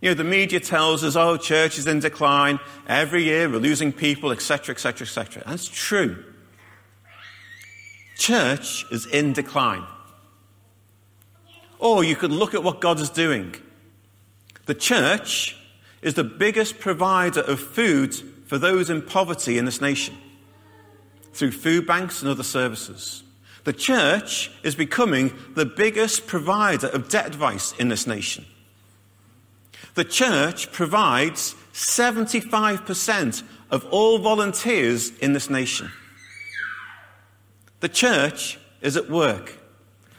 You 0.00 0.10
know, 0.10 0.14
the 0.14 0.24
media 0.24 0.58
tells 0.58 1.04
us, 1.04 1.14
oh, 1.14 1.36
church 1.36 1.78
is 1.78 1.86
in 1.86 2.00
decline. 2.00 2.58
Every 2.88 3.22
year 3.22 3.48
we're 3.48 3.58
losing 3.58 3.92
people, 3.92 4.32
etc., 4.32 4.74
etc., 4.74 5.06
etc. 5.06 5.44
That's 5.46 5.68
true. 5.68 6.24
Church 8.16 8.84
is 8.90 9.06
in 9.06 9.32
decline. 9.32 9.84
Or 11.78 12.02
you 12.02 12.16
could 12.16 12.32
look 12.32 12.54
at 12.54 12.62
what 12.62 12.80
God 12.80 13.00
is 13.00 13.10
doing. 13.10 13.54
The 14.66 14.74
church 14.74 15.56
is 16.02 16.14
the 16.14 16.24
biggest 16.24 16.80
provider 16.80 17.40
of 17.40 17.60
food 17.60 18.14
for 18.46 18.58
those 18.58 18.90
in 18.90 19.02
poverty 19.02 19.56
in 19.56 19.64
this 19.64 19.80
nation 19.80 20.16
through 21.32 21.52
food 21.52 21.86
banks 21.86 22.22
and 22.22 22.30
other 22.30 22.42
services. 22.42 23.22
The 23.64 23.72
church 23.72 24.50
is 24.62 24.74
becoming 24.74 25.32
the 25.54 25.66
biggest 25.66 26.26
provider 26.26 26.88
of 26.88 27.08
debt 27.08 27.26
advice 27.26 27.72
in 27.78 27.88
this 27.88 28.06
nation. 28.06 28.44
The 29.94 30.04
church 30.04 30.72
provides 30.72 31.54
75% 31.72 33.42
of 33.70 33.84
all 33.86 34.18
volunteers 34.18 35.16
in 35.18 35.32
this 35.32 35.48
nation. 35.48 35.90
The 37.80 37.88
church 37.88 38.58
is 38.80 38.96
at 38.96 39.10
work. 39.10 39.58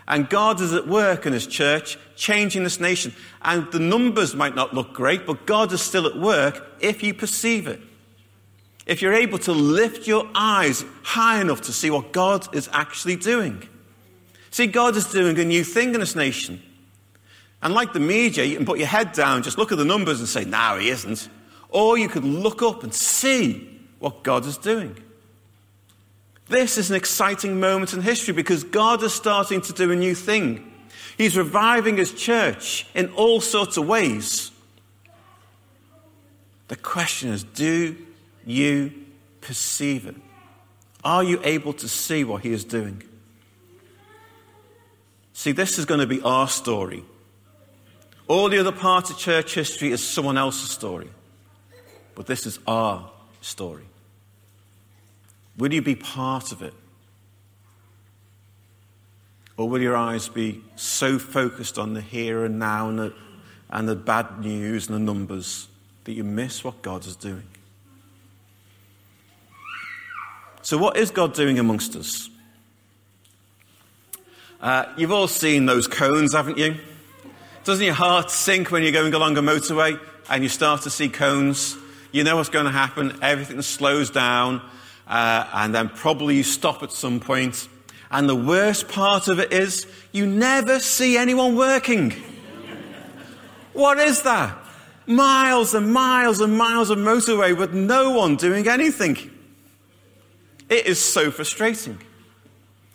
And 0.08 0.30
God 0.30 0.60
is 0.60 0.74
at 0.74 0.88
work 0.88 1.26
in 1.26 1.34
His 1.34 1.48
church, 1.48 1.98
changing 2.16 2.64
this 2.64 2.80
nation. 2.80 3.14
And 3.42 3.72
the 3.72 3.80
numbers 3.80 4.36
might 4.36 4.56
not 4.56 4.74
look 4.74 4.94
great, 4.94 5.26
but 5.26 5.46
God 5.46 5.72
is 5.72 5.82
still 5.82 6.06
at 6.06 6.18
work 6.18 6.76
if 6.82 7.02
you 7.02 7.14
perceive 7.14 7.68
it. 7.68 7.82
If 8.86 9.02
you're 9.02 9.14
able 9.14 9.38
to 9.40 9.54
lift 9.54 10.08
your 10.08 10.28
eyes 10.36 10.84
high 11.04 11.40
enough 11.40 11.62
to 11.62 11.74
see 11.74 11.90
what 11.90 12.12
God 12.12 12.54
is 12.54 12.70
actually 12.74 13.16
doing. 13.16 13.68
See, 14.52 14.68
God 14.68 14.96
is 14.98 15.06
doing 15.06 15.40
a 15.40 15.46
new 15.46 15.64
thing 15.64 15.94
in 15.94 16.00
this 16.00 16.16
nation. 16.16 16.62
And 17.62 17.74
like 17.74 17.94
the 17.94 18.00
media, 18.00 18.44
you 18.44 18.58
can 18.58 18.66
put 18.66 18.78
your 18.78 18.88
head 18.88 19.14
down, 19.14 19.42
just 19.42 19.58
look 19.58 19.72
at 19.72 19.78
the 19.78 19.86
numbers 19.86 20.20
and 20.20 20.28
say, 20.28 20.44
no, 20.44 20.78
he 20.78 20.90
isn't. 20.90 21.30
Or 21.70 21.98
you 21.98 22.10
could 22.10 22.26
look 22.26 22.62
up 22.62 22.84
and 22.84 22.94
see 22.94 23.80
what 24.00 24.22
God 24.22 24.46
is 24.46 24.58
doing. 24.58 24.98
This 26.50 26.78
is 26.78 26.90
an 26.90 26.98
exciting 26.98 27.60
moment 27.60 27.94
in 27.94 28.02
history 28.02 28.34
because 28.34 28.66
God 28.66 29.02
is 29.02 29.14
starting 29.14 29.62
to 29.62 29.74
do 29.74 29.92
a 29.92 29.96
new 29.96 30.14
thing. 30.14 30.72
He's 31.18 31.38
reviving 31.38 31.98
his 31.98 32.14
church 32.14 32.86
in 32.94 33.10
all 33.14 33.40
sorts 33.40 33.78
of 33.78 33.88
ways. 33.88 34.52
The 36.68 36.76
question 36.76 37.30
is 37.30 37.44
do 37.44 37.96
you 38.46 38.94
perceive 39.42 40.06
it? 40.06 40.16
Are 41.04 41.24
you 41.24 41.40
able 41.44 41.74
to 41.74 41.88
see 41.88 42.24
what 42.24 42.44
he 42.44 42.52
is 42.52 42.64
doing? 42.64 43.04
See, 45.34 45.52
this 45.52 45.78
is 45.78 45.86
going 45.86 46.00
to 46.00 46.08
be 46.08 46.22
our 46.22 46.48
story. 46.48 47.04
All 48.28 48.50
the 48.50 48.60
other 48.60 48.72
parts 48.72 49.10
of 49.10 49.18
church 49.18 49.54
history 49.54 49.92
is 49.92 50.06
someone 50.06 50.38
else's 50.38 50.70
story. 50.70 51.10
But 52.16 52.28
this 52.28 52.46
is 52.46 52.60
our 52.68 53.10
story. 53.42 53.84
Will 55.58 55.74
you 55.74 55.82
be 55.82 55.96
part 55.96 56.52
of 56.52 56.62
it? 56.62 56.74
Or 59.58 59.70
will 59.70 59.82
your 59.82 59.96
eyes 59.96 60.30
be 60.30 60.64
so 60.76 61.20
focused 61.20 61.78
on 61.78 61.94
the 61.94 62.02
here 62.02 62.46
and 62.46 62.58
now 62.58 62.90
and 62.90 63.00
the, 63.00 63.14
and 63.70 63.88
the 63.88 63.96
bad 63.96 64.40
news 64.40 64.88
and 64.88 64.96
the 64.96 65.00
numbers 65.00 65.68
that 66.06 66.14
you 66.14 66.24
miss 66.24 66.64
what 66.64 66.82
God 66.82 67.06
is 67.06 67.16
doing? 67.16 67.48
So, 70.64 70.78
what 70.78 70.96
is 70.96 71.12
God 71.12 71.34
doing 71.34 71.60
amongst 71.60 71.94
us? 71.98 72.30
Uh, 74.62 74.86
you've 74.96 75.12
all 75.12 75.28
seen 75.28 75.66
those 75.66 75.88
cones, 75.88 76.34
haven't 76.34 76.58
you? 76.58 76.78
Doesn't 77.66 77.84
your 77.84 77.94
heart 77.94 78.32
sink 78.32 78.72
when 78.72 78.82
you're 78.82 78.94
going 78.94 79.14
along 79.14 79.38
a 79.38 79.42
motorway 79.42 80.00
and 80.30 80.42
you 80.42 80.48
start 80.48 80.84
to 80.84 80.90
see 80.90 81.10
cones? 81.10 81.76
You 82.14 82.24
know 82.24 82.38
what's 82.38 82.48
going 82.48 82.64
to 82.64 82.72
happen. 82.72 83.20
Everything 83.22 83.62
slows 83.62 84.10
down, 84.10 84.62
uh, 85.06 85.50
and 85.54 85.76
then 85.76 85.90
probably 85.90 86.38
you 86.38 86.44
stop 86.44 86.82
at 86.82 86.94
some 86.94 87.20
point. 87.20 87.68
And 88.10 88.30
the 88.30 88.36
worst 88.36 88.88
part 88.88 89.28
of 89.28 89.40
it 89.40 89.52
is 89.52 89.86
you 90.14 90.26
never 90.26 90.80
see 90.80 91.18
anyone 91.18 91.58
working. 91.58 92.12
what 93.74 94.00
is 94.00 94.22
that? 94.22 94.58
Miles 95.08 95.74
and 95.74 95.92
miles 95.92 96.40
and 96.40 96.58
miles 96.58 96.90
of 96.90 97.00
motorway 97.00 97.58
with 97.58 97.74
no 97.74 98.12
one 98.12 98.38
doing 98.38 98.66
anything. 98.70 99.33
It 100.74 100.88
is 100.88 101.00
so 101.00 101.30
frustrating. 101.30 102.00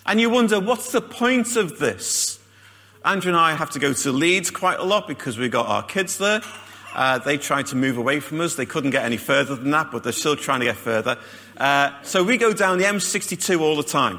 And 0.04 0.20
you 0.20 0.30
wonder, 0.30 0.58
what's 0.58 0.90
the 0.90 1.00
point 1.00 1.54
of 1.54 1.78
this? 1.78 2.40
Andrew 3.04 3.30
and 3.30 3.38
I 3.38 3.54
have 3.54 3.70
to 3.70 3.78
go 3.78 3.92
to 3.92 4.10
Leeds 4.10 4.50
quite 4.50 4.80
a 4.80 4.82
lot 4.82 5.06
because 5.06 5.38
we've 5.38 5.52
got 5.52 5.68
our 5.68 5.84
kids 5.84 6.18
there. 6.18 6.40
Uh, 6.92 7.18
they 7.18 7.38
tried 7.38 7.66
to 7.66 7.76
move 7.76 7.96
away 7.96 8.18
from 8.18 8.40
us. 8.40 8.56
They 8.56 8.66
couldn't 8.66 8.90
get 8.90 9.04
any 9.04 9.16
further 9.16 9.54
than 9.54 9.70
that, 9.70 9.92
but 9.92 10.02
they're 10.02 10.12
still 10.12 10.34
trying 10.34 10.58
to 10.58 10.66
get 10.66 10.74
further. 10.74 11.18
Uh, 11.56 11.92
so 12.02 12.24
we 12.24 12.36
go 12.36 12.52
down 12.52 12.78
the 12.78 12.84
M62 12.84 13.60
all 13.60 13.76
the 13.76 13.84
time. 13.84 14.18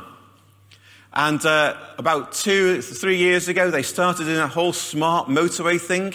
And 1.11 1.45
uh, 1.45 1.75
about 1.97 2.31
two, 2.31 2.81
three 2.81 3.17
years 3.17 3.49
ago, 3.49 3.69
they 3.69 3.83
started 3.83 4.29
in 4.29 4.37
a 4.37 4.47
whole 4.47 4.71
smart 4.71 5.27
motorway 5.27 5.81
thing. 5.81 6.13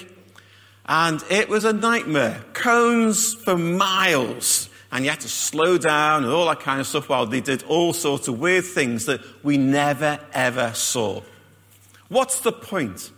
And 0.87 1.23
it 1.29 1.51
was 1.51 1.67
a 1.67 1.75
nightmare. 1.75 2.43
Cones 2.55 3.35
for 3.35 3.59
miles. 3.59 4.71
And 4.95 5.05
you 5.05 5.11
had 5.11 5.21
to 5.23 5.29
slow 5.29 5.77
down 5.77 6.23
and 6.23 6.33
all 6.33 6.47
that 6.47 6.61
kind 6.61 6.81
of 6.81 6.87
stuff 6.87 7.09
while 7.09 7.27
they 7.27 7.41
did 7.41 7.65
all 7.65 7.93
sorts 7.93 8.29
of 8.29 8.39
weird 8.39 8.65
things 8.65 9.07
that 9.07 9.21
we 9.43 9.59
never, 9.59 10.21
ever 10.33 10.73
saw. 10.73 11.21
What's 12.09 12.41
the 12.41 12.53
point? 12.53 13.11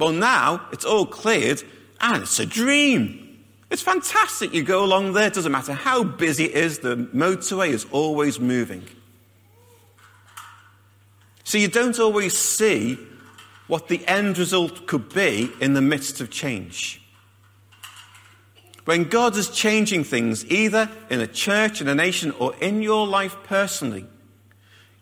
Well, 0.00 0.10
now 0.10 0.66
it's 0.72 0.84
all 0.84 1.06
cleared 1.06 1.62
and 2.00 2.24
it's 2.24 2.40
a 2.40 2.46
dream. 2.46 3.44
It's 3.70 3.80
fantastic. 3.80 4.52
You 4.52 4.64
go 4.64 4.84
along 4.84 5.12
there, 5.12 5.28
it 5.28 5.34
doesn't 5.34 5.52
matter 5.52 5.72
how 5.72 6.02
busy 6.02 6.46
it 6.46 6.54
is, 6.56 6.80
the 6.80 6.96
motorway 6.96 7.68
is 7.68 7.86
always 7.92 8.40
moving. 8.40 8.84
So 11.44 11.58
you 11.58 11.68
don't 11.68 11.98
always 12.00 12.36
see 12.36 12.98
what 13.68 13.86
the 13.86 14.04
end 14.08 14.36
result 14.36 14.88
could 14.88 15.14
be 15.14 15.48
in 15.60 15.74
the 15.74 15.80
midst 15.80 16.20
of 16.20 16.28
change. 16.28 17.00
When 18.88 19.04
God 19.04 19.36
is 19.36 19.50
changing 19.50 20.04
things, 20.04 20.46
either 20.46 20.90
in 21.10 21.20
a 21.20 21.26
church, 21.26 21.82
in 21.82 21.88
a 21.88 21.94
nation, 21.94 22.30
or 22.38 22.54
in 22.56 22.80
your 22.80 23.06
life 23.06 23.36
personally, 23.44 24.06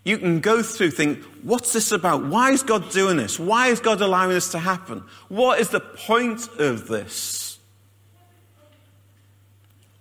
you 0.03 0.19
can 0.19 0.41
go 0.41 0.61
through 0.61 0.91
think, 0.91 1.23
what's 1.45 1.73
this 1.73 1.93
about? 1.93 2.25
Why 2.25 2.51
is 2.51 2.65
God 2.65 2.91
doing 2.91 3.17
this? 3.17 3.39
Why 3.39 3.69
is 3.69 3.79
God 3.79 4.01
allowing 4.01 4.31
this 4.31 4.51
to 4.51 4.59
happen? 4.59 5.05
What 5.29 5.61
is 5.61 5.69
the 5.69 5.79
point 5.79 6.49
of 6.59 6.89
this? 6.89 7.61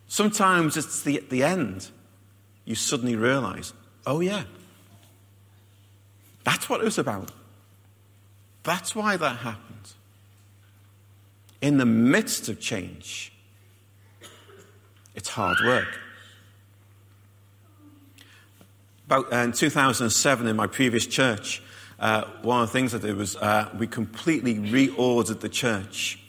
Sometimes 0.08 0.78
it's 0.78 1.04
the, 1.04 1.18
at 1.18 1.30
the 1.30 1.44
end, 1.44 1.92
you 2.64 2.74
suddenly 2.74 3.16
realize, 3.16 3.72
oh 4.08 4.20
yeah, 4.20 4.46
that's 6.44 6.68
what 6.68 6.82
it 6.82 6.86
was 6.86 6.98
about. 6.98 7.32
That's 8.64 8.96
why 8.96 9.16
that 9.16 9.38
happened. 9.38 9.94
In 11.62 11.78
the 11.78 11.86
midst 11.86 12.50
of 12.50 12.60
change, 12.60 13.32
it's 15.16 15.30
hard 15.30 15.58
work. 15.66 15.88
About 19.06 19.32
uh, 19.32 19.38
in 19.38 19.52
2007, 19.52 20.48
in 20.48 20.56
my 20.56 20.68
previous 20.68 21.06
church, 21.06 21.62
uh, 22.00 22.26
one 22.42 22.62
of 22.62 22.68
the 22.68 22.74
things 22.74 22.94
I 22.94 22.98
did 22.98 23.16
was 23.16 23.36
uh, 23.38 23.70
we 23.78 23.88
completely 23.88 24.56
reordered 24.56 25.40
the 25.40 25.50
church. 25.50 26.20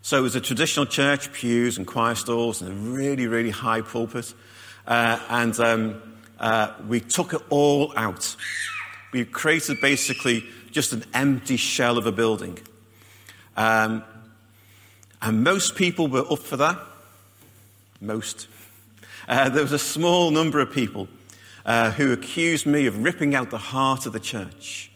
So 0.00 0.18
it 0.18 0.22
was 0.22 0.34
a 0.34 0.40
traditional 0.40 0.86
church, 0.86 1.32
pews 1.32 1.78
and 1.78 1.86
choir 1.86 2.16
stalls, 2.16 2.60
and 2.60 2.72
a 2.72 2.74
really, 2.74 3.28
really 3.28 3.50
high 3.50 3.82
pulpit. 3.82 4.34
Uh, 4.86 5.20
and 5.28 5.58
um, 5.60 6.02
uh, 6.40 6.72
we 6.88 6.98
took 6.98 7.34
it 7.34 7.42
all 7.50 7.92
out. 7.96 8.34
We 9.12 9.24
created 9.24 9.80
basically 9.80 10.44
just 10.72 10.92
an 10.92 11.04
empty 11.14 11.56
shell 11.56 11.98
of 11.98 12.06
a 12.06 12.12
building. 12.12 12.58
Um, 13.56 14.02
and 15.20 15.44
most 15.44 15.76
people 15.76 16.08
were 16.08 16.24
up 16.32 16.40
for 16.40 16.56
that 16.56 16.78
most. 18.02 18.48
Uh, 19.28 19.48
there 19.48 19.62
was 19.62 19.72
a 19.72 19.78
small 19.78 20.30
number 20.30 20.60
of 20.60 20.72
people 20.72 21.08
uh, 21.64 21.92
who 21.92 22.12
accused 22.12 22.66
me 22.66 22.86
of 22.86 23.02
ripping 23.02 23.34
out 23.34 23.50
the 23.50 23.58
heart 23.58 24.06
of 24.06 24.12
the 24.12 24.20
church, 24.20 24.90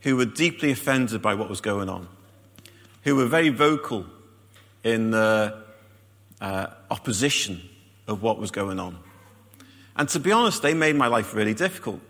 who 0.00 0.16
were 0.16 0.24
deeply 0.24 0.70
offended 0.70 1.20
by 1.20 1.34
what 1.34 1.48
was 1.48 1.60
going 1.60 1.88
on, 1.88 2.08
who 3.02 3.14
were 3.14 3.26
very 3.26 3.50
vocal 3.50 4.06
in 4.82 5.10
the 5.10 5.62
uh, 6.40 6.66
opposition 6.90 7.60
of 8.06 8.22
what 8.22 8.38
was 8.38 8.50
going 8.50 8.78
on. 8.78 8.98
And 9.96 10.08
to 10.10 10.20
be 10.20 10.32
honest, 10.32 10.62
they 10.62 10.74
made 10.74 10.96
my 10.96 11.06
life 11.06 11.34
really 11.34 11.54
difficult. 11.54 12.00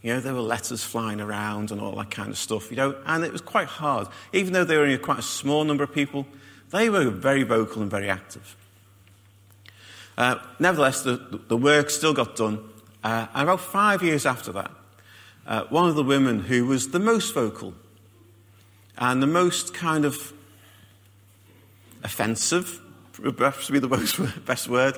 You 0.00 0.14
know, 0.14 0.20
there 0.20 0.34
were 0.34 0.40
letters 0.40 0.82
flying 0.82 1.20
around 1.20 1.70
and 1.70 1.80
all 1.80 1.94
that 1.96 2.10
kind 2.10 2.30
of 2.30 2.38
stuff, 2.38 2.70
you 2.70 2.76
know, 2.76 2.96
and 3.06 3.22
it 3.24 3.32
was 3.32 3.40
quite 3.40 3.68
hard. 3.68 4.08
Even 4.32 4.52
though 4.52 4.64
they 4.64 4.76
were 4.76 4.82
only 4.82 4.98
quite 4.98 5.18
a 5.18 5.22
small 5.22 5.62
number 5.62 5.84
of 5.84 5.92
people, 5.92 6.26
they 6.70 6.90
were 6.90 7.08
very 7.10 7.44
vocal 7.44 7.82
and 7.82 7.90
very 7.90 8.08
active. 8.08 8.56
Uh, 10.16 10.36
nevertheless, 10.58 11.02
the, 11.02 11.40
the 11.48 11.56
work 11.56 11.90
still 11.90 12.12
got 12.12 12.36
done. 12.36 12.62
Uh, 13.02 13.26
and 13.34 13.42
about 13.42 13.60
five 13.60 14.02
years 14.02 14.26
after 14.26 14.52
that, 14.52 14.70
uh, 15.46 15.64
one 15.64 15.88
of 15.88 15.94
the 15.94 16.04
women 16.04 16.40
who 16.40 16.66
was 16.66 16.90
the 16.90 16.98
most 16.98 17.34
vocal 17.34 17.74
and 18.98 19.22
the 19.22 19.26
most 19.26 19.74
kind 19.74 20.04
of 20.04 20.32
offensive, 22.04 22.80
perhaps 23.36 23.70
be 23.70 23.78
the 23.78 23.88
most, 23.96 24.44
best 24.44 24.68
word, 24.68 24.96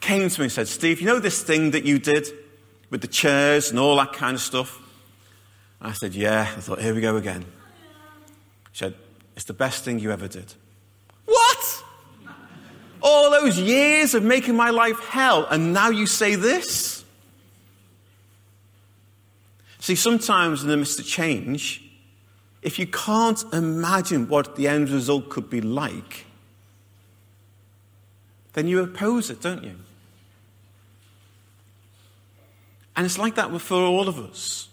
came 0.00 0.28
to 0.28 0.40
me 0.40 0.44
and 0.44 0.52
said, 0.52 0.68
Steve, 0.68 1.00
you 1.00 1.06
know 1.06 1.18
this 1.18 1.42
thing 1.42 1.70
that 1.70 1.84
you 1.84 1.98
did 1.98 2.28
with 2.90 3.00
the 3.00 3.08
chairs 3.08 3.70
and 3.70 3.78
all 3.78 3.96
that 3.96 4.12
kind 4.12 4.34
of 4.34 4.40
stuff? 4.40 4.80
I 5.80 5.92
said, 5.92 6.14
Yeah. 6.14 6.42
I 6.56 6.60
thought, 6.60 6.80
here 6.80 6.94
we 6.94 7.00
go 7.00 7.16
again. 7.16 7.44
She 8.72 8.84
said, 8.84 8.94
It's 9.36 9.44
the 9.44 9.54
best 9.54 9.84
thing 9.84 9.98
you 9.98 10.10
ever 10.10 10.28
did. 10.28 10.54
All 13.00 13.30
those 13.30 13.58
years 13.58 14.14
of 14.14 14.22
making 14.22 14.56
my 14.56 14.70
life 14.70 14.98
hell, 15.00 15.46
and 15.50 15.72
now 15.72 15.90
you 15.90 16.06
say 16.06 16.34
this? 16.34 17.04
See, 19.78 19.94
sometimes 19.94 20.62
in 20.62 20.68
the 20.68 20.76
midst 20.76 20.98
of 20.98 21.06
change, 21.06 21.82
if 22.62 22.78
you 22.78 22.86
can't 22.86 23.42
imagine 23.52 24.28
what 24.28 24.56
the 24.56 24.68
end 24.68 24.90
result 24.90 25.30
could 25.30 25.48
be 25.48 25.60
like, 25.60 26.26
then 28.54 28.66
you 28.66 28.82
oppose 28.82 29.30
it, 29.30 29.40
don't 29.40 29.62
you? 29.62 29.76
And 32.96 33.06
it's 33.06 33.18
like 33.18 33.36
that 33.36 33.56
for 33.60 33.76
all 33.76 34.08
of 34.08 34.18
us. 34.18 34.68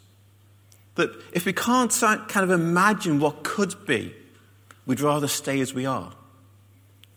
That 0.96 1.12
if 1.32 1.46
we 1.46 1.54
can't 1.54 1.92
kind 1.92 2.44
of 2.44 2.50
imagine 2.50 3.20
what 3.20 3.44
could 3.44 3.86
be, 3.86 4.16
we'd 4.88 5.02
rather 5.02 5.28
stay 5.28 5.60
as 5.60 5.74
we 5.74 5.86
are 5.86 6.12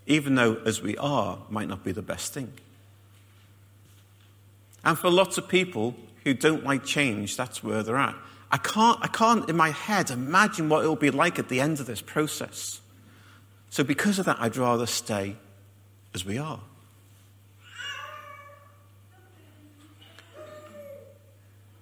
even 0.09 0.35
though 0.35 0.57
as 0.65 0.83
we 0.83 0.97
are 0.97 1.39
might 1.51 1.69
not 1.69 1.85
be 1.85 1.93
the 1.93 2.03
best 2.03 2.33
thing. 2.33 2.53
And 4.85 4.99
for 4.99 5.11
lots 5.11 5.37
of 5.39 5.47
people 5.49 5.95
who 6.25 6.33
don't 6.35 6.65
like 6.65 6.85
change, 6.85 7.37
that's 7.37 7.63
where 7.63 7.83
they're 7.83 7.99
at. 7.99 8.17
I 8.51 8.57
can't, 8.57 8.99
I 9.03 9.09
can't 9.09 9.49
in 9.51 9.57
my 9.57 9.71
head 9.71 10.11
imagine 10.11 10.71
what 10.71 10.83
it 10.83 10.89
will 10.89 10.97
be 10.97 11.11
like 11.11 11.39
at 11.39 11.51
the 11.51 11.61
end 11.61 11.79
of 11.79 11.87
this 11.87 12.01
process. 12.01 12.81
So, 13.69 13.85
because 13.85 14.19
of 14.19 14.25
that, 14.25 14.39
I'd 14.41 14.57
rather 14.57 14.87
stay 14.87 15.37
as 16.15 16.25
we 16.25 16.39
are. 16.39 16.61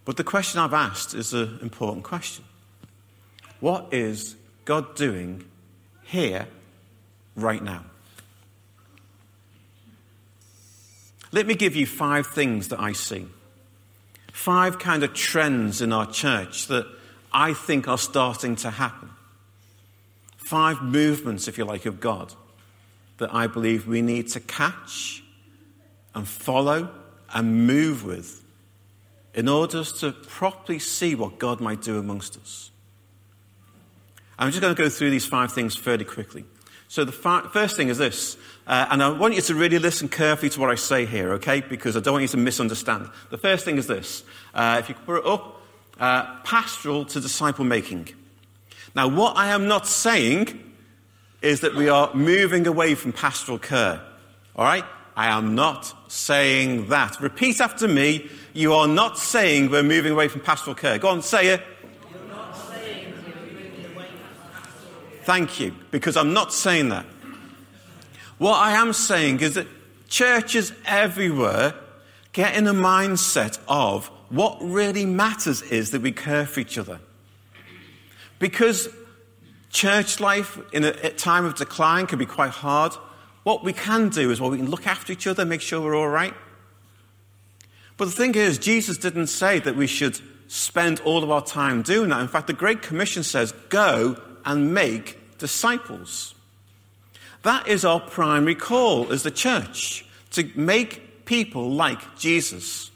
But 0.05 0.17
the 0.17 0.25
question 0.25 0.61
I've 0.61 0.75
asked 0.75 1.15
is 1.15 1.33
an 1.33 1.61
important 1.63 2.03
question 2.03 2.45
What 3.61 3.95
is 3.95 4.35
God 4.65 4.97
doing 4.97 5.45
here, 6.03 6.49
right 7.37 7.63
now? 7.63 7.85
Let 11.37 11.47
me 11.47 11.55
give 11.55 11.77
you 11.77 11.85
five 11.85 12.29
things 12.29 12.69
that 12.69 12.81
I 12.81 12.93
see. 12.93 13.27
Five 14.33 14.79
kind 14.79 15.03
of 15.03 15.13
trends 15.13 15.83
in 15.83 15.93
our 15.93 16.11
church 16.11 16.67
that 16.69 16.87
I 17.31 17.53
think 17.53 17.89
are 17.89 17.99
starting 17.99 18.57
to 18.57 18.71
happen. 18.71 19.11
Five 20.39 20.81
movements, 20.81 21.47
if 21.47 21.59
you 21.59 21.67
like, 21.67 21.85
of 21.85 22.01
God 22.01 22.33
that 23.19 23.35
I 23.35 23.49
believe 23.49 23.87
we 23.87 24.01
need 24.01 24.29
to 24.29 24.41
catch 24.41 25.23
and 26.15 26.27
follow 26.27 26.89
and 27.35 27.67
move 27.67 28.03
with 28.03 28.43
in 29.35 29.47
order 29.47 29.85
to 29.85 30.13
properly 30.13 30.79
see 30.79 31.15
what 31.15 31.39
God 31.39 31.61
might 31.61 31.83
do 31.83 31.99
amongst 31.99 32.39
us. 32.39 32.71
I'm 34.39 34.49
just 34.53 34.63
going 34.63 34.75
to 34.75 34.83
go 34.83 34.89
through 34.89 35.11
these 35.11 35.27
five 35.27 35.53
things 35.53 35.77
fairly 35.77 36.07
quickly. 36.07 36.47
So, 36.89 37.05
the 37.05 37.13
first 37.13 37.77
thing 37.77 37.89
is 37.89 37.99
this 37.99 38.37
uh, 38.67 38.87
and 38.91 39.03
I 39.03 39.11
want 39.11 39.35
you 39.35 39.41
to 39.43 39.55
really 39.55 39.79
listen 39.79 40.09
carefully 40.09 40.51
to 40.51 40.61
what 40.61 40.71
I 40.71 40.75
say 40.75 41.07
here, 41.07 41.35
okay? 41.35 41.61
Because 41.61 41.97
I 41.97 42.01
don't 42.01 42.15
want 42.15 42.23
you 42.23 42.29
to 42.29 42.37
misunderstand. 42.37 43.09
The 43.31 43.39
first 43.39 43.65
thing 43.65 43.77
is 43.77 43.87
this. 43.87 44.25
Uh, 44.53 44.77
if 44.81 44.89
you 44.89 44.97
put 44.97 45.19
it 45.19 45.27
up, 45.27 45.63
uh, 46.01 46.41
pastoral 46.41 47.05
to 47.07 47.21
disciple 47.21 47.65
making. 47.65 48.09
Now, 48.97 49.07
what 49.07 49.37
I 49.37 49.49
am 49.49 49.69
not 49.69 49.87
saying 49.87 50.63
is 51.43 51.61
that 51.61 51.77
we 51.77 51.89
are 51.89 52.13
moving 52.13 52.67
away 52.67 52.97
from 52.97 53.13
pastoral 53.13 53.59
care. 53.59 54.01
All 54.57 54.65
right? 54.65 54.85
I 55.17 55.29
am 55.29 55.55
not 55.55 55.95
saying 56.09 56.89
that. 56.89 57.21
Repeat 57.21 57.61
after 57.61 57.87
me. 57.87 58.29
You 58.53 58.75
are 58.75 58.89
not 58.89 59.17
saying 59.17 59.71
we're 59.71 59.83
moving 59.85 60.13
away 60.13 60.27
from 60.27 60.41
pastoral 60.41 60.75
care. 60.75 60.99
Go 60.99 61.09
on, 61.09 61.23
say 61.23 61.49
it. 61.49 61.63
Thank 65.27 65.59
you, 65.59 65.75
because 65.91 66.17
I'm 66.17 66.33
not 66.33 66.53
saying 66.53 66.91
that. 66.91 67.05
What 68.39 68.55
I 68.55 68.77
am 68.77 68.93
saying 68.93 69.41
is 69.41 69.55
that 69.55 69.67
churches 70.09 70.73
everywhere 70.85 71.75
get 72.33 72.55
in 72.55 72.69
a 72.69 72.73
mindset 72.73 73.59
of 73.67 74.07
what 74.29 74.57
really 74.61 75.05
matters 75.05 75.63
is 75.63 75.91
that 75.91 76.01
we 76.01 76.13
care 76.13 76.47
for 76.47 76.61
each 76.61 76.79
other. 76.79 77.01
Because 78.39 78.89
church 79.71 80.21
life 80.21 80.61
in 80.73 80.85
a, 80.85 80.91
a 81.03 81.11
time 81.11 81.45
of 81.45 81.57
decline 81.57 82.07
can 82.07 82.21
be 82.21 82.27
quite 82.27 82.51
hard. 82.51 82.93
What 83.43 83.65
we 83.65 83.73
can 83.73 84.11
do 84.11 84.31
is 84.31 84.41
well, 84.41 84.51
we 84.51 84.59
can 84.59 84.71
look 84.71 84.87
after 84.87 85.13
each 85.13 85.27
other, 85.27 85.45
make 85.45 85.61
sure 85.61 85.81
we're 85.81 85.97
all 85.97 86.09
right. 86.09 86.35
But 87.97 88.05
the 88.05 88.13
thing 88.13 88.37
is, 88.37 88.59
Jesus 88.59 88.97
didn't 88.97 89.27
say 89.27 89.59
that 89.59 89.75
we 89.75 89.89
should 89.89 90.21
spend 90.47 91.01
all 91.01 91.25
of 91.25 91.33
our 91.33 91.43
time 91.45 91.83
doing 91.83 92.11
that. 92.11 92.21
In 92.21 92.29
fact, 92.29 92.47
the 92.47 92.53
Great 92.53 92.81
Commission 92.81 93.25
says, 93.25 93.51
go 93.71 94.23
and 94.47 94.73
make 94.73 95.39
disciples. 95.39 96.35
That 97.43 97.69
is 97.69 97.85
our 97.85 98.01
primary 98.01 98.55
call 98.55 99.13
as 99.13 99.23
the 99.23 99.31
church 99.31 100.07
to 100.31 100.51
make 100.55 101.27
people 101.27 101.71
like 101.73 102.17
Jesus. 102.17 102.91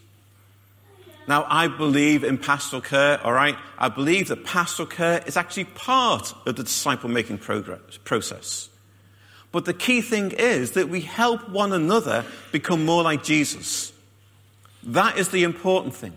Now, 1.28 1.46
I 1.48 1.68
believe 1.68 2.24
in 2.24 2.38
pastoral 2.38 2.82
care, 2.82 3.24
all 3.24 3.32
right? 3.32 3.56
I 3.78 3.88
believe 3.88 4.28
that 4.28 4.44
pastoral 4.44 4.88
care 4.88 5.22
is 5.26 5.36
actually 5.36 5.64
part 5.64 6.34
of 6.46 6.56
the 6.56 6.64
disciple 6.64 7.08
making 7.08 7.38
process. 7.38 8.68
But 9.52 9.64
the 9.64 9.74
key 9.74 10.00
thing 10.00 10.30
is 10.32 10.72
that 10.72 10.88
we 10.88 11.02
help 11.02 11.48
one 11.48 11.72
another 11.72 12.24
become 12.52 12.84
more 12.84 13.02
like 13.02 13.22
Jesus. 13.22 13.92
That 14.82 15.18
is 15.18 15.28
the 15.28 15.42
important 15.42 15.94
thing. 15.94 16.14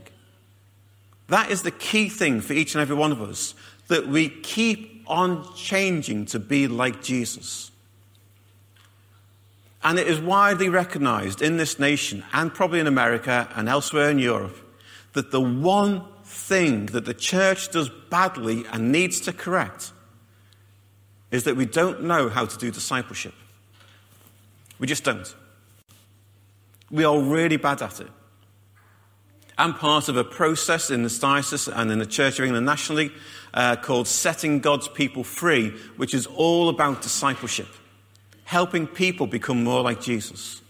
That 1.27 1.51
is 1.51 1.63
the 1.63 1.71
key 1.71 2.09
thing 2.09 2.41
for 2.41 2.53
each 2.53 2.75
and 2.75 2.81
every 2.81 2.95
one 2.95 3.11
of 3.11 3.21
us 3.21 3.55
that 3.87 4.07
we 4.07 4.29
keep 4.29 4.92
on 5.07 5.53
changing 5.55 6.25
to 6.27 6.39
be 6.39 6.67
like 6.67 7.01
Jesus. 7.03 7.71
And 9.83 9.99
it 9.99 10.07
is 10.07 10.19
widely 10.19 10.69
recognized 10.69 11.41
in 11.41 11.57
this 11.57 11.77
nation 11.77 12.23
and 12.31 12.53
probably 12.53 12.79
in 12.79 12.87
America 12.87 13.49
and 13.55 13.67
elsewhere 13.67 14.09
in 14.09 14.19
Europe 14.19 14.57
that 15.13 15.31
the 15.31 15.41
one 15.41 16.03
thing 16.23 16.87
that 16.87 17.05
the 17.05 17.13
church 17.13 17.69
does 17.69 17.89
badly 18.09 18.65
and 18.71 18.91
needs 18.91 19.19
to 19.21 19.33
correct 19.33 19.91
is 21.31 21.43
that 21.43 21.55
we 21.55 21.65
don't 21.65 22.03
know 22.03 22.29
how 22.29 22.45
to 22.45 22.57
do 22.57 22.71
discipleship. 22.71 23.33
We 24.79 24.87
just 24.87 25.03
don't. 25.03 25.33
We 26.89 27.03
are 27.03 27.19
really 27.19 27.57
bad 27.57 27.81
at 27.81 27.99
it. 27.99 28.09
I'm 29.57 29.73
part 29.73 30.09
of 30.09 30.17
a 30.17 30.23
process 30.23 30.89
in 30.89 31.03
the 31.03 31.09
diocese 31.09 31.67
and 31.67 31.91
in 31.91 31.99
the 31.99 32.05
Church 32.05 32.39
of 32.39 32.45
England 32.45 32.65
nationally 32.65 33.11
uh, 33.53 33.75
called 33.75 34.07
Setting 34.07 34.59
God's 34.59 34.87
People 34.87 35.23
Free, 35.23 35.69
which 35.95 36.13
is 36.13 36.25
all 36.25 36.69
about 36.69 37.01
discipleship, 37.01 37.67
helping 38.45 38.87
people 38.87 39.27
become 39.27 39.63
more 39.63 39.81
like 39.81 40.01
Jesus. 40.01 40.61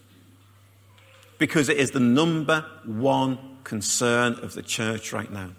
Because 1.38 1.70
it 1.70 1.78
is 1.78 1.92
the 1.92 2.00
number 2.00 2.66
one 2.86 3.38
concern 3.64 4.34
of 4.42 4.54
the 4.54 4.62
church 4.62 5.14
right 5.14 5.32
now. 5.32 5.52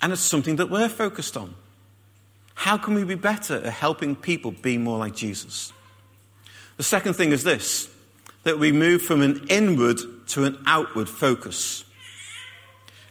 And 0.00 0.12
it's 0.12 0.22
something 0.22 0.56
that 0.56 0.70
we're 0.70 0.88
focused 0.88 1.36
on. 1.36 1.54
How 2.54 2.76
can 2.78 2.94
we 2.94 3.04
be 3.04 3.16
better 3.16 3.56
at 3.56 3.72
helping 3.72 4.14
people 4.16 4.52
be 4.52 4.78
more 4.78 4.98
like 4.98 5.14
Jesus? 5.14 5.72
The 6.76 6.82
second 6.84 7.14
thing 7.14 7.32
is 7.32 7.42
this 7.42 7.88
that 8.48 8.58
we 8.58 8.72
move 8.72 9.02
from 9.02 9.20
an 9.20 9.46
inward 9.50 9.98
to 10.26 10.44
an 10.44 10.58
outward 10.64 11.06
focus. 11.06 11.84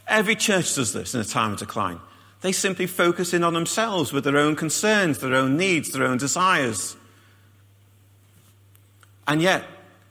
Every 0.08 0.34
church 0.34 0.74
does 0.74 0.92
this 0.92 1.14
in 1.14 1.20
a 1.20 1.24
time 1.24 1.52
of 1.52 1.60
decline. 1.60 2.00
They 2.40 2.50
simply 2.50 2.88
focus 2.88 3.32
in 3.32 3.44
on 3.44 3.54
themselves 3.54 4.12
with 4.12 4.24
their 4.24 4.36
own 4.36 4.56
concerns, 4.56 5.20
their 5.20 5.34
own 5.34 5.56
needs, 5.56 5.92
their 5.92 6.02
own 6.02 6.18
desires. 6.18 6.96
And 9.28 9.40
yet, 9.40 9.62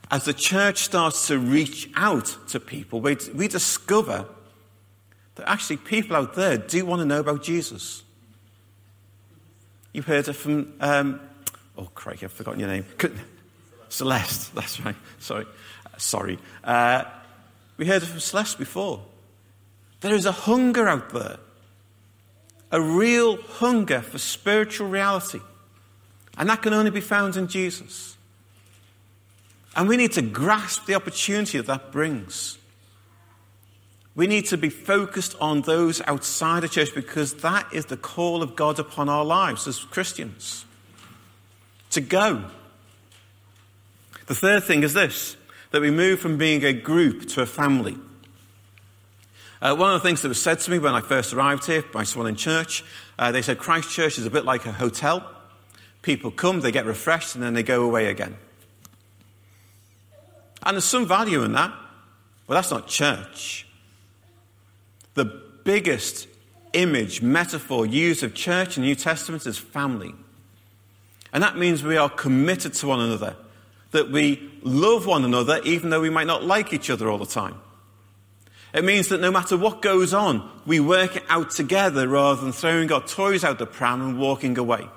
as 0.09 0.23
the 0.23 0.33
church 0.33 0.83
starts 0.83 1.27
to 1.27 1.39
reach 1.39 1.89
out 1.97 2.37
to 2.47 2.61
people, 2.61 3.01
we, 3.01 3.17
we 3.33 3.49
discover 3.49 4.27
that 5.35 5.49
actually 5.49 5.77
people 5.77 6.15
out 6.15 6.35
there 6.35 6.57
do 6.57 6.85
want 6.85 7.01
to 7.01 7.05
know 7.05 7.19
about 7.19 7.43
Jesus. 7.43 8.01
You've 9.91 10.05
heard 10.05 10.29
it 10.29 10.33
from, 10.33 10.71
um, 10.79 11.19
oh, 11.77 11.89
Craig, 11.95 12.23
I've 12.23 12.31
forgotten 12.31 12.61
your 12.61 12.69
name. 12.69 12.85
Celeste, 13.89 14.53
that's 14.55 14.79
right. 14.83 14.95
Sorry. 15.19 15.45
Uh, 15.85 15.97
sorry. 15.97 16.39
Uh, 16.63 17.03
we 17.77 17.85
heard 17.85 18.03
from 18.03 18.19
Celeste 18.19 18.57
before. 18.57 19.01
There 20.01 20.13
is 20.13 20.25
a 20.25 20.31
hunger 20.31 20.87
out 20.87 21.09
there, 21.09 21.37
a 22.71 22.81
real 22.81 23.41
hunger 23.41 24.01
for 24.01 24.17
spiritual 24.17 24.89
reality. 24.89 25.39
And 26.37 26.49
that 26.49 26.61
can 26.61 26.73
only 26.73 26.91
be 26.91 27.01
found 27.01 27.35
in 27.35 27.47
Jesus. 27.47 28.15
And 29.75 29.87
we 29.87 29.97
need 29.97 30.11
to 30.13 30.21
grasp 30.21 30.85
the 30.85 30.95
opportunity 30.95 31.57
that 31.57 31.67
that 31.67 31.91
brings. 31.91 32.57
We 34.15 34.25
need 34.25 34.47
to 34.47 34.57
be 34.57 34.69
focused 34.69 35.35
on 35.39 35.61
those 35.61 36.01
outside 36.01 36.63
the 36.63 36.67
church 36.67 36.95
because 36.95 37.35
that 37.35 37.67
is 37.71 37.85
the 37.85 37.97
call 37.97 38.41
of 38.41 38.55
God 38.55 38.79
upon 38.79 39.09
our 39.09 39.23
lives 39.23 39.67
as 39.67 39.79
Christians. 39.79 40.65
To 41.91 42.01
go. 42.01 42.45
The 44.27 44.35
third 44.35 44.63
thing 44.63 44.83
is 44.83 44.93
this 44.93 45.35
that 45.71 45.81
we 45.81 45.91
move 45.91 46.19
from 46.19 46.37
being 46.37 46.63
a 46.63 46.71
group 46.71 47.27
to 47.27 47.41
a 47.41 47.45
family. 47.45 47.97
Uh, 49.61 49.75
one 49.75 49.93
of 49.93 50.01
the 50.01 50.07
things 50.07 50.21
that 50.21 50.29
was 50.29 50.41
said 50.41 50.59
to 50.59 50.71
me 50.71 50.79
when 50.79 50.93
I 50.93 51.01
first 51.01 51.33
arrived 51.33 51.65
here 51.65 51.83
by 51.91 52.03
someone 52.03 52.29
in 52.29 52.35
church, 52.35 52.85
uh, 53.19 53.31
they 53.31 53.41
said 53.41 53.57
Christ 53.57 53.89
Church 53.89 54.17
is 54.17 54.25
a 54.25 54.29
bit 54.29 54.45
like 54.45 54.65
a 54.65 54.71
hotel. 54.71 55.29
People 56.03 56.31
come, 56.31 56.61
they 56.61 56.71
get 56.71 56.85
refreshed, 56.85 57.35
and 57.35 57.43
then 57.43 57.53
they 57.53 57.63
go 57.63 57.83
away 57.83 58.05
again. 58.05 58.37
And 60.63 60.75
there's 60.75 60.85
some 60.85 61.07
value 61.07 61.43
in 61.43 61.53
that. 61.53 61.71
Well, 62.47 62.55
that's 62.55 62.71
not 62.71 62.87
church. 62.87 63.67
The 65.15 65.25
biggest 65.63 66.27
image, 66.73 67.21
metaphor 67.21 67.85
used 67.85 68.23
of 68.23 68.33
church 68.33 68.77
in 68.77 68.83
the 68.83 68.89
New 68.89 68.95
Testament 68.95 69.45
is 69.45 69.57
family. 69.57 70.13
And 71.33 71.43
that 71.43 71.57
means 71.57 71.83
we 71.83 71.97
are 71.97 72.09
committed 72.09 72.73
to 72.75 72.87
one 72.87 72.99
another, 72.99 73.35
that 73.97 74.11
we 74.11 74.51
love 74.61 75.07
one 75.07 75.25
another 75.25 75.59
even 75.63 75.89
though 75.89 75.99
we 75.99 76.11
might 76.11 76.27
not 76.27 76.43
like 76.43 76.71
each 76.71 76.91
other 76.91 77.09
all 77.09 77.17
the 77.17 77.25
time. 77.25 77.55
It 78.73 78.83
means 78.83 79.07
that 79.07 79.19
no 79.19 79.31
matter 79.31 79.57
what 79.57 79.81
goes 79.81 80.13
on, 80.13 80.47
we 80.67 80.79
work 80.79 81.15
it 81.15 81.23
out 81.29 81.49
together 81.49 82.07
rather 82.07 82.41
than 82.41 82.51
throwing 82.51 82.91
our 82.91 83.01
toys 83.01 83.43
out 83.43 83.57
the 83.57 83.65
pram 83.65 84.01
and 84.01 84.19
walking 84.19 84.57
away. 84.57 84.87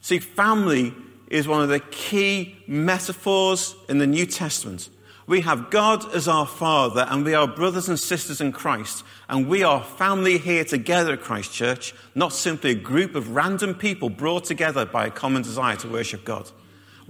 See, 0.00 0.18
family 0.18 0.92
is 1.28 1.46
one 1.46 1.62
of 1.62 1.68
the 1.68 1.78
key 1.78 2.56
metaphors 2.66 3.76
in 3.88 3.98
the 3.98 4.06
New 4.06 4.26
Testament 4.26 4.88
we 5.30 5.42
have 5.42 5.70
God 5.70 6.12
as 6.12 6.26
our 6.26 6.44
Father, 6.44 7.06
and 7.08 7.24
we 7.24 7.34
are 7.34 7.46
brothers 7.46 7.88
and 7.88 7.96
sisters 7.96 8.40
in 8.40 8.50
Christ, 8.50 9.04
and 9.28 9.46
we 9.46 9.62
are 9.62 9.80
family 9.80 10.38
here 10.38 10.64
together 10.64 11.12
at 11.12 11.20
Christ 11.20 11.52
Church, 11.52 11.94
not 12.16 12.32
simply 12.32 12.72
a 12.72 12.74
group 12.74 13.14
of 13.14 13.36
random 13.36 13.76
people 13.76 14.10
brought 14.10 14.44
together 14.44 14.84
by 14.84 15.06
a 15.06 15.10
common 15.12 15.42
desire 15.42 15.76
to 15.76 15.88
worship 15.88 16.24
God. 16.24 16.50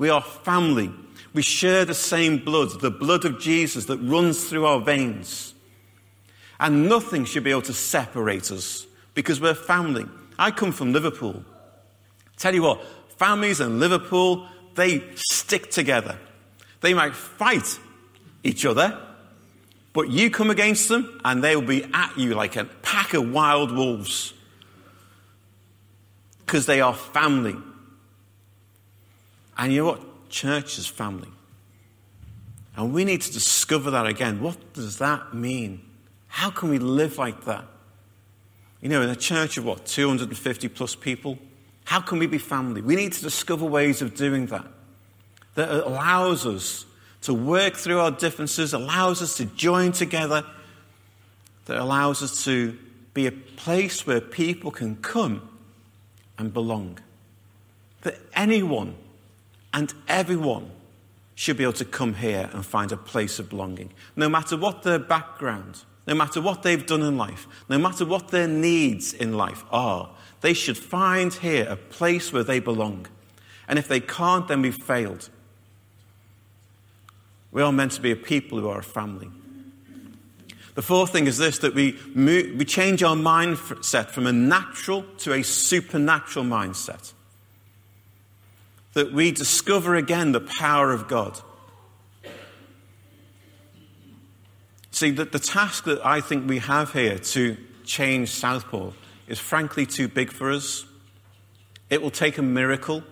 We 0.01 0.09
are 0.09 0.23
family. 0.23 0.91
We 1.35 1.43
share 1.43 1.85
the 1.85 1.93
same 1.93 2.39
blood, 2.39 2.81
the 2.81 2.91
blood 2.91 3.27
of 3.27 3.39
Jesus 3.39 3.85
that 3.85 3.99
runs 3.99 4.49
through 4.49 4.65
our 4.65 4.81
veins. 4.81 5.53
And 6.59 6.89
nothing 6.89 7.27
should 7.27 7.45
be 7.45 7.51
able 7.51 7.61
to 7.63 7.75
separate 7.75 8.51
us 8.51 8.87
because 9.13 9.43
we're 9.43 9.53
family. 9.53 10.07
I 10.39 10.53
come 10.53 10.73
from 10.73 10.95
Liverpool. 10.95 11.45
Tell 12.39 12.55
you 12.55 12.63
what, 12.63 12.83
families 13.19 13.61
in 13.61 13.79
Liverpool, 13.79 14.49
they 14.75 15.05
stick 15.17 15.71
together. 15.71 16.19
They 16.81 16.95
might 16.95 17.15
fight 17.15 17.79
each 18.43 18.65
other, 18.65 18.99
but 19.93 20.09
you 20.09 20.31
come 20.31 20.49
against 20.49 20.89
them 20.89 21.21
and 21.27 21.45
they 21.45 21.55
will 21.57 21.67
be 21.67 21.85
at 21.93 22.17
you 22.17 22.35
like 22.35 22.57
a 22.57 22.65
pack 22.65 23.13
of 23.13 23.31
wild 23.31 23.71
wolves 23.71 24.33
because 26.47 26.65
they 26.65 26.81
are 26.81 26.95
family. 26.95 27.59
And 29.61 29.73
you 29.73 29.83
know 29.83 29.91
what? 29.91 30.31
Church 30.31 30.79
is 30.79 30.87
family. 30.87 31.29
And 32.77 32.95
we 32.95 33.05
need 33.05 33.21
to 33.21 33.33
discover 33.33 33.91
that 33.91 34.07
again. 34.07 34.41
What 34.41 34.73
does 34.73 34.97
that 34.99 35.35
mean? 35.35 35.83
How 36.29 36.51
can 36.51 36.71
we 36.71 36.79
live 36.79 37.19
like 37.19 37.45
that? 37.45 37.67
You 38.81 38.89
know, 38.89 39.03
in 39.03 39.11
a 39.11 39.17
church 39.17 39.59
of 39.59 39.67
what, 39.67 39.85
250 39.85 40.69
plus 40.69 40.95
people? 40.95 41.39
How 41.85 42.01
can 42.01 42.19
we 42.19 42.27
be 42.27 42.39
family? 42.39 42.81
We 42.81 42.97
need 42.97 43.13
to 43.13 43.21
discover 43.21 43.67
ways 43.67 44.01
of 44.01 44.15
doing 44.15 44.47
that 44.47 44.65
that 45.57 45.69
allows 45.69 46.47
us 46.47 46.87
to 47.23 47.35
work 47.35 47.75
through 47.75 48.01
our 48.01 48.13
differences, 48.13 48.73
allows 48.73 49.21
us 49.21 49.37
to 49.37 49.45
join 49.45 49.93
together, 49.93 50.43
that 51.67 51.77
allows 51.77 52.23
us 52.23 52.45
to 52.45 52.79
be 53.13 53.27
a 53.27 53.33
place 53.33 54.07
where 54.07 54.23
people 54.23 54.71
can 54.71 54.97
come 54.97 55.47
and 56.39 56.55
belong. 56.55 56.99
That 58.03 58.19
anyone 58.33 58.95
and 59.73 59.93
everyone 60.09 60.71
should 61.35 61.57
be 61.57 61.63
able 61.63 61.73
to 61.73 61.85
come 61.85 62.15
here 62.15 62.51
and 62.53 62.67
find 62.67 62.93
a 62.93 62.97
place 62.97 63.39
of 63.39 63.49
belonging, 63.49 63.91
no 64.17 64.29
matter 64.29 64.57
what 64.57 64.83
their 64.83 64.99
background, 64.99 65.85
no 66.07 66.15
matter 66.15 66.41
what 66.41 66.63
they've 66.63 66.87
done 66.87 67.03
in 67.03 67.17
life, 67.17 67.47
no 67.69 67.79
matter 67.79 68.05
what 68.05 68.29
their 68.29 68.49
needs 68.49 69.13
in 69.13 69.37
life 69.37 69.65
are. 69.71 70.11
They 70.41 70.55
should 70.55 70.77
find 70.77 71.33
here 71.33 71.67
a 71.69 71.77
place 71.77 72.33
where 72.33 72.45
they 72.45 72.59
belong. 72.59 73.07
And 73.69 73.79
if 73.79 73.89
they 73.89 74.01
can't, 74.01 74.49
then 74.49 74.63
we've 74.63 74.75
failed. 74.75 75.31
We 77.53 77.63
are 77.63 77.73
meant 77.73 77.93
to 77.93 78.01
be 78.01 78.11
a 78.11 78.17
people 78.17 78.59
who 78.59 78.69
are 78.69 78.81
a 78.81 78.85
family. 78.85 79.31
The 80.75 80.83
fourth 80.83 81.11
thing 81.11 81.27
is 81.27 81.39
this 81.39 81.59
that 81.59 81.75
we, 81.75 81.99
move, 82.15 82.57
we 82.57 82.65
change 82.65 83.03
our 83.03 83.17
mindset 83.17 84.07
from 84.11 84.27
a 84.27 84.33
natural 84.33 85.05
to 85.19 85.33
a 85.33 85.43
supernatural 85.43 86.45
mindset. 86.45 87.13
That 88.95 89.13
we 89.13 89.31
discover 89.31 89.95
again 89.95 90.33
the 90.33 90.41
power 90.41 90.93
of 90.93 91.09
God. 91.09 91.41
See, 94.91 95.11
the, 95.11 95.25
the 95.25 95.39
task 95.39 95.85
that 95.85 96.05
I 96.05 96.21
think 96.21 96.49
we 96.49 96.59
have 96.59 96.93
here 96.93 97.19
to 97.19 97.57
change 97.85 98.31
Southport 98.31 98.95
is 99.29 99.39
frankly 99.39 99.87
too 99.87 100.09
big 100.09 100.33
for 100.33 100.51
us. 100.51 100.85
It 101.89 102.03
will 102.03 102.11
take 102.11 102.37
a 102.39 102.43
miracle, 102.43 103.03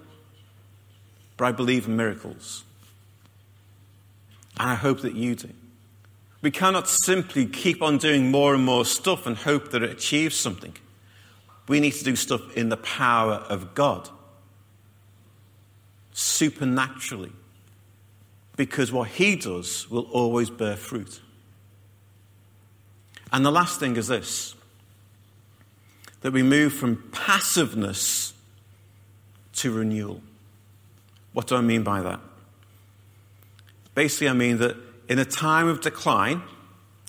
but 1.37 1.47
I 1.47 1.53
believe 1.53 1.87
in 1.87 1.97
miracles. 1.97 2.65
And 4.59 4.69
I 4.69 4.75
hope 4.75 5.01
that 5.03 5.15
you 5.15 5.37
do. 5.37 5.51
We 6.43 6.51
cannot 6.51 6.89
simply 6.89 7.47
keep 7.47 7.83
on 7.83 7.99
doing 7.99 8.31
more 8.31 8.55
and 8.55 8.65
more 8.65 8.85
stuff 8.85 9.27
and 9.27 9.37
hope 9.37 9.71
that 9.71 9.83
it 9.83 9.91
achieves 9.91 10.37
something. 10.37 10.77
We 11.67 11.81
need 11.81 11.93
to 11.93 12.05
do 12.05 12.17
stuff 12.17 12.57
in 12.57 12.69
the 12.69 12.77
power 12.77 13.35
of 13.49 13.75
God, 13.75 14.09
supernaturally, 16.19 17.31
because 18.57 18.91
what 18.91 19.09
He 19.09 19.37
does 19.37 19.89
will 19.89 20.03
always 20.11 20.51
bear 20.51 20.75
fruit. 20.75 21.21
And 23.33 23.47
the 23.47 23.53
last 23.53 23.79
thing 23.79 23.97
is 23.97 24.09
this 24.09 24.55
that 26.23 26.33
we 26.33 26.43
move 26.43 26.73
from 26.73 27.09
passiveness 27.13 28.35
to 29.53 29.71
renewal. 29.71 30.21
What 31.33 31.47
do 31.47 31.55
I 31.55 31.61
mean 31.61 31.85
by 31.85 32.03
that? 32.03 32.19
Basically, 33.95 34.29
I 34.29 34.33
mean 34.33 34.59
that 34.59 34.77
in 35.09 35.21
a 35.21 35.25
time 35.25 35.69
of 35.69 35.81
decline, 35.81 36.43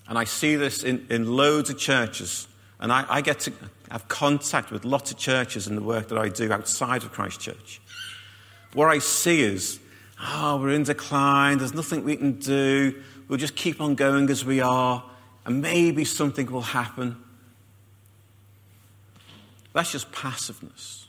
and 0.07 0.19
I 0.19 0.25
see 0.25 0.55
this 0.55 0.83
in, 0.83 1.07
in 1.09 1.35
loads 1.35 1.71
of 1.71 1.79
churches, 1.79 2.47
and 2.79 2.91
I, 2.91 3.05
I 3.09 3.21
get 3.21 3.39
to 3.41 3.53
have 3.89 4.07
contact 4.07 4.69
with 4.69 4.85
lots 4.85 5.09
of 5.09 5.17
churches 5.17 5.65
in 5.65 5.75
the 5.75 5.81
work 5.81 6.09
that 6.09 6.19
I 6.19 6.29
do 6.29 6.53
outside 6.53 7.01
of 7.01 7.11
Christ 7.11 7.39
Church. 7.39 7.81
What 8.73 8.87
I 8.87 8.99
see 8.99 9.41
is, 9.41 9.79
oh, 10.21 10.59
we're 10.61 10.71
in 10.71 10.83
decline, 10.83 11.57
there's 11.57 11.73
nothing 11.73 12.03
we 12.03 12.17
can 12.17 12.33
do, 12.33 13.01
we'll 13.27 13.39
just 13.39 13.55
keep 13.55 13.81
on 13.81 13.95
going 13.95 14.29
as 14.29 14.45
we 14.45 14.61
are, 14.61 15.03
and 15.45 15.61
maybe 15.61 16.05
something 16.05 16.51
will 16.51 16.61
happen. 16.61 17.17
That's 19.73 19.91
just 19.91 20.11
passiveness. 20.11 21.07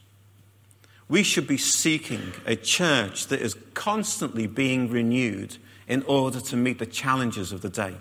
We 1.09 1.23
should 1.23 1.47
be 1.47 1.59
seeking 1.59 2.33
a 2.47 2.55
church 2.55 3.27
that 3.27 3.41
is 3.41 3.57
constantly 3.75 4.47
being 4.47 4.89
renewed 4.91 5.57
in 5.89 6.03
order 6.05 6.41
to 6.41 6.57
meet 6.57 6.79
the 6.79 6.87
challenges 6.87 7.51
of 7.51 7.63
the 7.63 7.69
day. 7.69 7.97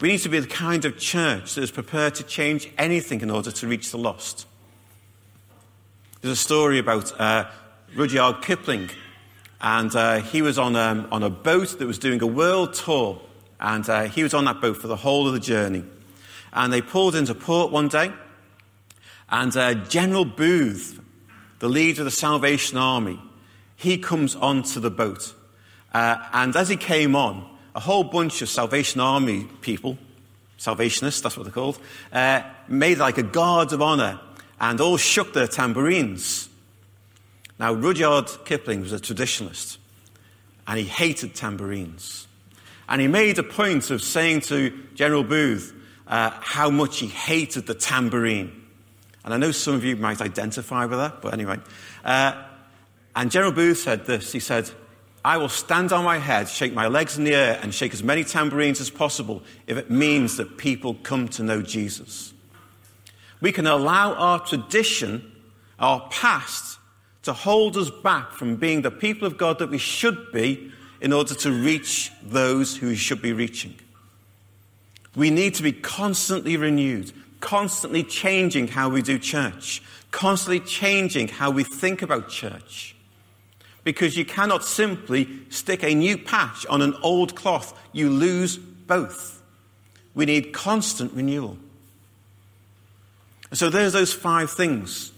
We 0.00 0.08
need 0.08 0.20
to 0.20 0.28
be 0.28 0.38
the 0.38 0.46
kind 0.46 0.84
of 0.84 0.96
church 0.96 1.54
that 1.54 1.62
is 1.62 1.70
prepared 1.70 2.14
to 2.14 2.22
change 2.22 2.70
anything 2.78 3.20
in 3.20 3.30
order 3.30 3.50
to 3.50 3.66
reach 3.66 3.90
the 3.90 3.98
lost. 3.98 4.46
There's 6.22 6.38
a 6.38 6.40
story 6.40 6.78
about 6.78 7.18
uh, 7.20 7.50
Rudyard 7.94 8.42
Kipling, 8.42 8.88
and 9.60 9.94
uh, 9.96 10.20
he 10.20 10.42
was 10.42 10.58
on, 10.58 10.76
um, 10.76 11.08
on 11.10 11.22
a 11.22 11.30
boat 11.30 11.78
that 11.78 11.86
was 11.86 11.98
doing 11.98 12.22
a 12.22 12.26
world 12.26 12.74
tour, 12.74 13.20
and 13.58 13.88
uh, 13.88 14.02
he 14.04 14.22
was 14.22 14.32
on 14.32 14.44
that 14.44 14.60
boat 14.60 14.76
for 14.76 14.86
the 14.86 14.96
whole 14.96 15.26
of 15.26 15.32
the 15.32 15.40
journey. 15.40 15.84
And 16.52 16.72
they 16.72 16.82
pulled 16.82 17.16
into 17.16 17.34
port 17.34 17.72
one 17.72 17.88
day, 17.88 18.12
and 19.28 19.56
uh, 19.56 19.74
General 19.74 20.24
Booth, 20.24 21.00
the 21.58 21.68
leader 21.68 22.02
of 22.02 22.04
the 22.04 22.10
Salvation 22.10 22.78
Army, 22.78 23.20
he 23.76 23.98
comes 23.98 24.36
onto 24.36 24.78
the 24.78 24.90
boat. 24.90 25.34
Uh, 25.92 26.16
and 26.32 26.54
as 26.54 26.68
he 26.68 26.76
came 26.76 27.16
on, 27.16 27.44
a 27.74 27.80
whole 27.80 28.04
bunch 28.04 28.40
of 28.42 28.48
Salvation 28.48 29.00
Army 29.00 29.48
people, 29.62 29.98
Salvationists, 30.58 31.22
that's 31.22 31.36
what 31.36 31.44
they're 31.44 31.52
called, 31.52 31.78
uh, 32.12 32.42
made 32.68 32.98
like 32.98 33.18
a 33.18 33.22
guard 33.22 33.72
of 33.72 33.82
honor 33.82 34.20
and 34.60 34.80
all 34.80 34.96
shook 34.96 35.32
their 35.32 35.48
tambourines. 35.48 36.49
Now, 37.60 37.74
Rudyard 37.74 38.30
Kipling 38.46 38.80
was 38.80 38.94
a 38.94 38.98
traditionalist 38.98 39.76
and 40.66 40.78
he 40.78 40.86
hated 40.86 41.34
tambourines. 41.34 42.26
And 42.88 43.02
he 43.02 43.06
made 43.06 43.38
a 43.38 43.42
point 43.42 43.90
of 43.90 44.02
saying 44.02 44.40
to 44.42 44.70
General 44.94 45.22
Booth 45.22 45.74
uh, 46.06 46.30
how 46.40 46.70
much 46.70 47.00
he 47.00 47.06
hated 47.06 47.66
the 47.66 47.74
tambourine. 47.74 48.50
And 49.26 49.34
I 49.34 49.36
know 49.36 49.52
some 49.52 49.74
of 49.74 49.84
you 49.84 49.94
might 49.96 50.22
identify 50.22 50.86
with 50.86 50.98
that, 50.98 51.20
but 51.20 51.34
anyway. 51.34 51.58
Uh, 52.02 52.42
and 53.14 53.30
General 53.30 53.52
Booth 53.52 53.80
said 53.80 54.06
this 54.06 54.32
He 54.32 54.40
said, 54.40 54.70
I 55.22 55.36
will 55.36 55.50
stand 55.50 55.92
on 55.92 56.02
my 56.02 56.16
head, 56.16 56.48
shake 56.48 56.72
my 56.72 56.88
legs 56.88 57.18
in 57.18 57.24
the 57.24 57.34
air, 57.34 57.60
and 57.62 57.74
shake 57.74 57.92
as 57.92 58.02
many 58.02 58.24
tambourines 58.24 58.80
as 58.80 58.88
possible 58.88 59.42
if 59.66 59.76
it 59.76 59.90
means 59.90 60.38
that 60.38 60.56
people 60.56 60.94
come 61.02 61.28
to 61.28 61.42
know 61.42 61.60
Jesus. 61.60 62.32
We 63.42 63.52
can 63.52 63.66
allow 63.66 64.14
our 64.14 64.40
tradition, 64.40 65.30
our 65.78 66.08
past, 66.08 66.79
to 67.22 67.32
hold 67.32 67.76
us 67.76 67.90
back 67.90 68.32
from 68.32 68.56
being 68.56 68.82
the 68.82 68.90
people 68.90 69.26
of 69.26 69.36
God 69.36 69.58
that 69.58 69.70
we 69.70 69.78
should 69.78 70.32
be 70.32 70.72
in 71.00 71.12
order 71.12 71.34
to 71.34 71.52
reach 71.52 72.10
those 72.22 72.76
who 72.76 72.88
we 72.88 72.96
should 72.96 73.22
be 73.22 73.32
reaching. 73.32 73.74
We 75.14 75.30
need 75.30 75.54
to 75.56 75.62
be 75.62 75.72
constantly 75.72 76.56
renewed, 76.56 77.12
constantly 77.40 78.04
changing 78.04 78.68
how 78.68 78.88
we 78.88 79.02
do 79.02 79.18
church, 79.18 79.82
constantly 80.10 80.60
changing 80.60 81.28
how 81.28 81.50
we 81.50 81.64
think 81.64 82.02
about 82.02 82.28
church 82.28 82.94
because 83.84 84.16
you 84.16 84.24
cannot 84.24 84.64
simply 84.64 85.28
stick 85.48 85.82
a 85.82 85.94
new 85.94 86.18
patch 86.18 86.66
on 86.66 86.82
an 86.82 86.94
old 87.02 87.34
cloth. 87.34 87.78
You 87.92 88.10
lose 88.10 88.56
both. 88.56 89.42
We 90.14 90.26
need 90.26 90.52
constant 90.52 91.12
renewal. 91.12 91.56
So 93.52 93.70
there's 93.70 93.92
those 93.92 94.12
five 94.12 94.50
things. 94.50 95.09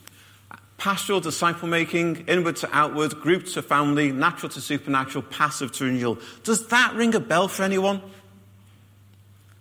Pastoral 0.83 1.21
disciple 1.21 1.69
making, 1.69 2.25
inward 2.27 2.57
to 2.57 2.69
outward, 2.77 3.21
group 3.21 3.47
to 3.47 3.63
family, 3.63 4.11
natural 4.11 4.51
to 4.51 4.61
supernatural, 4.61 5.23
passive 5.23 5.71
to 5.71 5.85
renewal. 5.85 6.19
Does 6.43 6.67
that 6.67 6.97
ring 6.97 7.15
a 7.15 7.21
bell 7.21 7.47
for 7.47 7.63
anyone? 7.63 8.03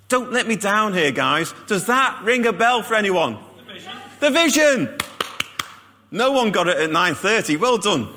Don't 0.08 0.32
let 0.32 0.48
me 0.48 0.56
down 0.56 0.96
here, 0.96 1.12
guys. 1.12 1.54
Does 1.68 1.86
that 1.86 2.24
ring 2.24 2.48
a 2.48 2.52
bell 2.52 2.82
for 2.82 2.96
anyone? 2.96 3.38
The 3.56 3.72
vision. 3.72 3.94
The 4.20 4.32
vision. 4.32 4.98
No 6.10 6.32
one 6.32 6.50
got 6.50 6.68
it 6.68 6.78
at 6.78 6.90
9:30. 6.90 7.60
Well 7.60 7.78
done. 7.78 8.08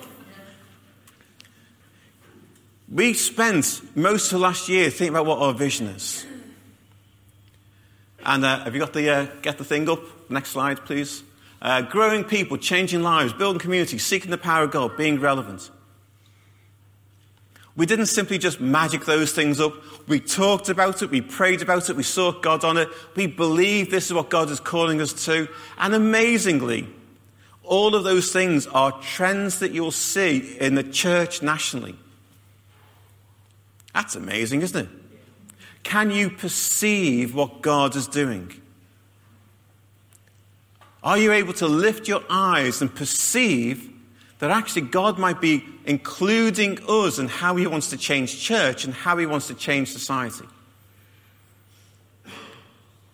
We 2.90 3.12
spent 3.12 3.82
most 3.94 4.32
of 4.32 4.40
last 4.40 4.70
year 4.70 4.88
thinking 4.88 5.08
about 5.10 5.26
what 5.26 5.40
our 5.40 5.52
vision 5.52 5.88
is. 5.88 6.24
And 8.24 8.46
uh, 8.46 8.64
have 8.64 8.72
you 8.72 8.80
got 8.80 8.94
the, 8.94 9.10
uh, 9.10 9.26
get 9.42 9.58
the 9.58 9.64
thing 9.64 9.90
up? 9.90 10.30
Next 10.30 10.52
slide, 10.52 10.86
please. 10.86 11.22
Uh, 11.64 11.80
growing 11.80 12.22
people, 12.24 12.58
changing 12.58 13.02
lives, 13.02 13.32
building 13.32 13.58
communities, 13.58 14.04
seeking 14.04 14.30
the 14.30 14.36
power 14.36 14.64
of 14.64 14.70
God, 14.70 14.98
being 14.98 15.18
relevant. 15.18 15.70
We 17.74 17.86
didn't 17.86 18.06
simply 18.06 18.36
just 18.36 18.60
magic 18.60 19.06
those 19.06 19.32
things 19.32 19.58
up. 19.60 19.72
We 20.06 20.20
talked 20.20 20.68
about 20.68 21.00
it, 21.00 21.10
we 21.10 21.22
prayed 21.22 21.62
about 21.62 21.88
it, 21.88 21.96
we 21.96 22.02
sought 22.02 22.42
God 22.42 22.64
on 22.64 22.76
it. 22.76 22.88
We 23.16 23.26
believe 23.26 23.90
this 23.90 24.06
is 24.06 24.12
what 24.12 24.28
God 24.28 24.50
is 24.50 24.60
calling 24.60 25.00
us 25.00 25.24
to. 25.24 25.48
And 25.78 25.94
amazingly, 25.94 26.86
all 27.62 27.94
of 27.94 28.04
those 28.04 28.30
things 28.30 28.66
are 28.66 28.92
trends 29.00 29.60
that 29.60 29.72
you'll 29.72 29.90
see 29.90 30.58
in 30.60 30.74
the 30.74 30.84
church 30.84 31.40
nationally. 31.40 31.96
That's 33.94 34.16
amazing, 34.16 34.60
isn't 34.60 34.86
it? 34.86 34.92
Can 35.82 36.10
you 36.10 36.28
perceive 36.28 37.34
what 37.34 37.62
God 37.62 37.96
is 37.96 38.06
doing? 38.06 38.60
Are 41.04 41.18
you 41.18 41.32
able 41.32 41.52
to 41.54 41.66
lift 41.68 42.08
your 42.08 42.22
eyes 42.30 42.80
and 42.80 42.92
perceive 42.92 43.90
that 44.38 44.50
actually 44.50 44.82
God 44.82 45.18
might 45.18 45.38
be 45.38 45.62
including 45.84 46.78
us 46.88 47.18
in 47.18 47.28
how 47.28 47.56
He 47.56 47.66
wants 47.66 47.90
to 47.90 47.98
change 47.98 48.40
church 48.40 48.86
and 48.86 48.94
how 48.94 49.18
He 49.18 49.26
wants 49.26 49.48
to 49.48 49.54
change 49.54 49.92
society? 49.92 50.46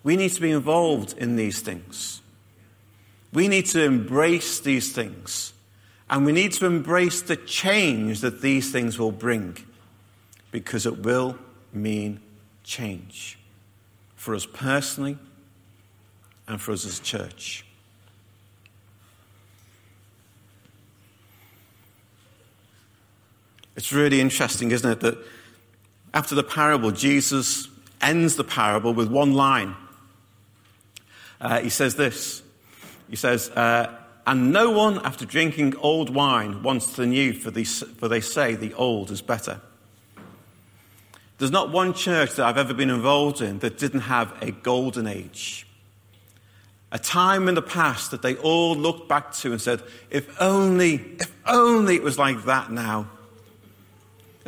We 0.04 0.16
need 0.16 0.30
to 0.30 0.40
be 0.40 0.52
involved 0.52 1.18
in 1.18 1.34
these 1.34 1.60
things. 1.60 2.22
We 3.32 3.48
need 3.48 3.66
to 3.66 3.82
embrace 3.82 4.60
these 4.60 4.92
things. 4.92 5.52
And 6.08 6.24
we 6.24 6.32
need 6.32 6.52
to 6.52 6.66
embrace 6.66 7.22
the 7.22 7.36
change 7.36 8.20
that 8.20 8.40
these 8.40 8.70
things 8.70 8.98
will 8.98 9.12
bring 9.12 9.56
because 10.52 10.86
it 10.86 11.04
will 11.04 11.36
mean 11.72 12.20
change 12.62 13.38
for 14.14 14.34
us 14.34 14.46
personally 14.46 15.18
and 16.48 16.60
for 16.60 16.72
us 16.72 16.84
as 16.84 16.98
church. 17.00 17.64
It's 23.80 23.94
really 23.94 24.20
interesting, 24.20 24.72
isn't 24.72 24.90
it, 24.90 25.00
that 25.00 25.16
after 26.12 26.34
the 26.34 26.42
parable, 26.42 26.90
Jesus 26.90 27.66
ends 28.02 28.36
the 28.36 28.44
parable 28.44 28.92
with 28.92 29.10
one 29.10 29.32
line. 29.32 29.74
Uh, 31.40 31.60
he 31.60 31.70
says 31.70 31.96
this 31.96 32.42
He 33.08 33.16
says, 33.16 33.48
uh, 33.48 33.90
And 34.26 34.52
no 34.52 34.70
one, 34.70 34.98
after 34.98 35.24
drinking 35.24 35.76
old 35.78 36.14
wine, 36.14 36.62
wants 36.62 36.94
the 36.94 37.06
new, 37.06 37.32
for, 37.32 37.50
for 37.52 38.06
they 38.06 38.20
say 38.20 38.54
the 38.54 38.74
old 38.74 39.10
is 39.10 39.22
better. 39.22 39.62
There's 41.38 41.50
not 41.50 41.72
one 41.72 41.94
church 41.94 42.34
that 42.34 42.44
I've 42.44 42.58
ever 42.58 42.74
been 42.74 42.90
involved 42.90 43.40
in 43.40 43.60
that 43.60 43.78
didn't 43.78 44.00
have 44.00 44.36
a 44.42 44.50
golden 44.50 45.06
age. 45.06 45.66
A 46.92 46.98
time 46.98 47.48
in 47.48 47.54
the 47.54 47.62
past 47.62 48.10
that 48.10 48.20
they 48.20 48.36
all 48.36 48.76
looked 48.76 49.08
back 49.08 49.32
to 49.36 49.52
and 49.52 49.60
said, 49.60 49.82
if 50.10 50.38
only, 50.38 50.96
if 51.18 51.34
only 51.46 51.94
it 51.94 52.02
was 52.02 52.18
like 52.18 52.44
that 52.44 52.70
now. 52.70 53.08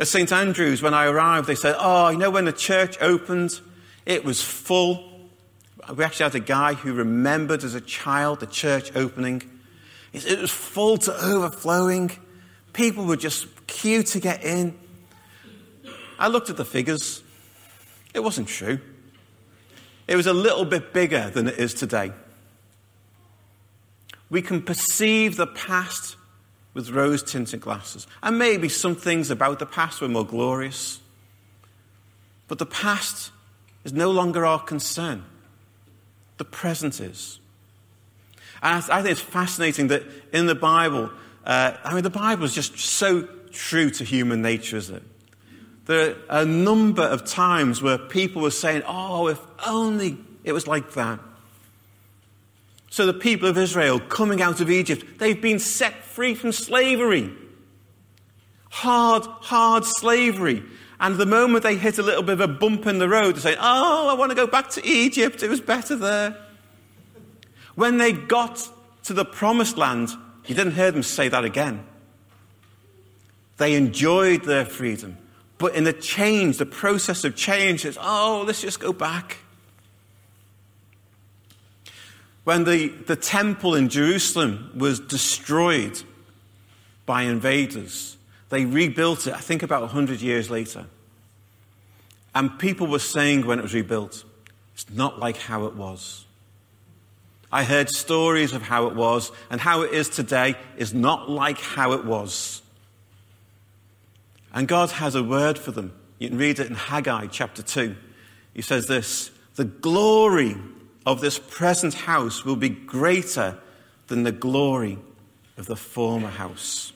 At 0.03 0.09
St. 0.09 0.33
Andrews, 0.33 0.81
when 0.81 0.93
I 0.93 1.05
arrived, 1.05 1.47
they 1.47 1.55
said, 1.55 1.77
Oh, 1.79 2.09
you 2.09 2.17
know, 2.17 2.29
when 2.29 2.43
the 2.43 2.51
church 2.51 2.97
opened, 2.99 3.61
it 4.05 4.25
was 4.25 4.41
full. 4.41 5.09
We 5.95 6.03
actually 6.03 6.25
had 6.25 6.35
a 6.35 6.41
guy 6.41 6.73
who 6.73 6.91
remembered 6.91 7.63
as 7.63 7.73
a 7.73 7.79
child 7.79 8.41
the 8.41 8.47
church 8.47 8.93
opening. 8.97 9.49
It 10.11 10.41
was 10.41 10.51
full 10.51 10.97
to 10.97 11.15
overflowing. 11.23 12.11
People 12.73 13.05
were 13.05 13.15
just 13.15 13.47
queued 13.65 14.07
to 14.07 14.19
get 14.19 14.43
in. 14.43 14.77
I 16.19 16.27
looked 16.27 16.49
at 16.49 16.57
the 16.57 16.65
figures. 16.65 17.23
It 18.13 18.19
wasn't 18.19 18.49
true. 18.49 18.81
It 20.05 20.17
was 20.17 20.27
a 20.27 20.33
little 20.33 20.65
bit 20.65 20.91
bigger 20.91 21.29
than 21.29 21.47
it 21.47 21.57
is 21.57 21.73
today. 21.73 22.11
We 24.29 24.41
can 24.41 24.63
perceive 24.63 25.37
the 25.37 25.47
past 25.47 26.17
with 26.73 26.89
rose 26.89 27.21
tinted 27.23 27.61
glasses. 27.61 28.07
And 28.21 28.37
maybe 28.37 28.69
some 28.69 28.95
things 28.95 29.29
about 29.29 29.59
the 29.59 29.65
past 29.65 30.01
were 30.01 30.07
more 30.07 30.25
glorious. 30.25 30.99
But 32.47 32.59
the 32.59 32.65
past 32.65 33.31
is 33.83 33.93
no 33.93 34.11
longer 34.11 34.45
our 34.45 34.59
concern. 34.59 35.23
The 36.37 36.45
present 36.45 36.99
is. 36.99 37.39
And 38.61 38.83
I, 38.89 39.01
think 39.01 39.11
it's 39.11 39.21
fascinating 39.21 39.89
that 39.89 40.03
in 40.31 40.45
the 40.45 40.55
Bible, 40.55 41.11
uh, 41.45 41.73
I 41.83 41.93
mean, 41.93 42.03
the 42.03 42.09
Bible 42.09 42.45
is 42.45 42.55
just 42.55 42.77
so 42.77 43.27
true 43.51 43.89
to 43.91 44.03
human 44.03 44.41
nature, 44.41 44.77
isn't 44.77 44.95
it? 44.95 45.03
There 45.85 46.15
are 46.29 46.41
a 46.41 46.45
number 46.45 47.03
of 47.03 47.25
times 47.25 47.81
where 47.81 47.97
people 47.97 48.41
were 48.41 48.51
saying, 48.51 48.83
oh, 48.87 49.27
if 49.27 49.39
only 49.67 50.17
it 50.43 50.53
was 50.53 50.65
like 50.65 50.93
that. 50.93 51.19
So 52.93 53.07
the 53.07 53.13
people 53.15 53.49
of 53.49 53.57
Israel 53.57 53.99
coming 53.99 54.39
out 54.39 54.61
of 54.61 54.69
Egypt, 54.69 55.17
they've 55.17 55.41
been 55.41 55.57
set 55.57 56.03
free 56.03 56.35
from 56.35 56.51
slavery. 56.51 57.33
Hard, 58.69 59.23
hard 59.25 59.83
slavery. 59.83 60.61
And 60.99 61.17
the 61.17 61.25
moment 61.25 61.63
they 61.63 61.75
hit 61.75 61.97
a 61.97 62.03
little 62.03 62.21
bit 62.21 62.33
of 62.33 62.41
a 62.41 62.47
bump 62.47 62.85
in 62.85 62.99
the 62.99 63.09
road, 63.09 63.35
they 63.35 63.39
say, 63.39 63.55
Oh, 63.59 64.09
I 64.09 64.13
want 64.13 64.29
to 64.29 64.35
go 64.35 64.45
back 64.45 64.69
to 64.69 64.85
Egypt. 64.85 65.41
It 65.41 65.49
was 65.49 65.59
better 65.59 65.95
there. 65.95 66.37
When 67.73 67.97
they 67.97 68.11
got 68.11 68.69
to 69.05 69.13
the 69.13 69.25
promised 69.25 69.75
land, 69.75 70.09
you 70.45 70.53
didn't 70.53 70.73
hear 70.75 70.91
them 70.91 71.01
say 71.01 71.29
that 71.29 71.43
again. 71.43 71.83
They 73.57 73.73
enjoyed 73.73 74.43
their 74.43 74.65
freedom. 74.65 75.17
But 75.57 75.73
in 75.73 75.83
the 75.83 75.93
change, 75.93 76.59
the 76.59 76.67
process 76.67 77.23
of 77.23 77.35
change 77.35 77.85
is, 77.85 77.97
oh, 77.99 78.43
let's 78.45 78.61
just 78.61 78.79
go 78.79 78.93
back. 78.93 79.39
When 82.43 82.65
the, 82.65 82.89
the 82.89 83.15
temple 83.15 83.75
in 83.75 83.89
Jerusalem 83.89 84.71
was 84.75 84.99
destroyed 84.99 86.01
by 87.05 87.23
invaders, 87.23 88.17
they 88.49 88.65
rebuilt 88.65 89.27
it, 89.27 89.33
I 89.33 89.39
think 89.39 89.63
about 89.63 89.81
100 89.81 90.21
years 90.21 90.49
later. 90.49 90.85
And 92.35 92.57
people 92.59 92.87
were 92.87 92.99
saying 92.99 93.45
when 93.45 93.59
it 93.59 93.61
was 93.61 93.73
rebuilt, 93.73 94.25
it's 94.73 94.89
not 94.89 95.19
like 95.19 95.37
how 95.37 95.65
it 95.65 95.75
was. 95.75 96.25
I 97.51 97.63
heard 97.63 97.89
stories 97.89 98.53
of 98.53 98.63
how 98.63 98.87
it 98.87 98.95
was, 98.95 99.31
and 99.51 99.61
how 99.61 99.81
it 99.81 99.93
is 99.93 100.09
today 100.09 100.55
is 100.75 100.93
not 100.93 101.29
like 101.29 101.59
how 101.59 101.91
it 101.93 102.03
was. 102.03 102.63
And 104.53 104.67
God 104.67 104.89
has 104.91 105.13
a 105.13 105.23
word 105.23 105.59
for 105.59 105.71
them. 105.71 105.93
You 106.17 106.29
can 106.29 106.37
read 106.37 106.59
it 106.59 106.67
in 106.67 106.75
Haggai 106.75 107.27
chapter 107.27 107.61
2. 107.61 107.95
He 108.53 108.61
says 108.61 108.87
this 108.87 109.29
The 109.55 109.65
glory 109.65 110.55
of 111.05 111.21
this 111.21 111.39
present 111.39 111.93
house 111.93 112.45
will 112.45 112.55
be 112.55 112.69
greater 112.69 113.57
than 114.07 114.23
the 114.23 114.31
glory 114.31 114.97
of 115.57 115.65
the 115.65 115.75
former 115.75 116.29
house. 116.29 116.93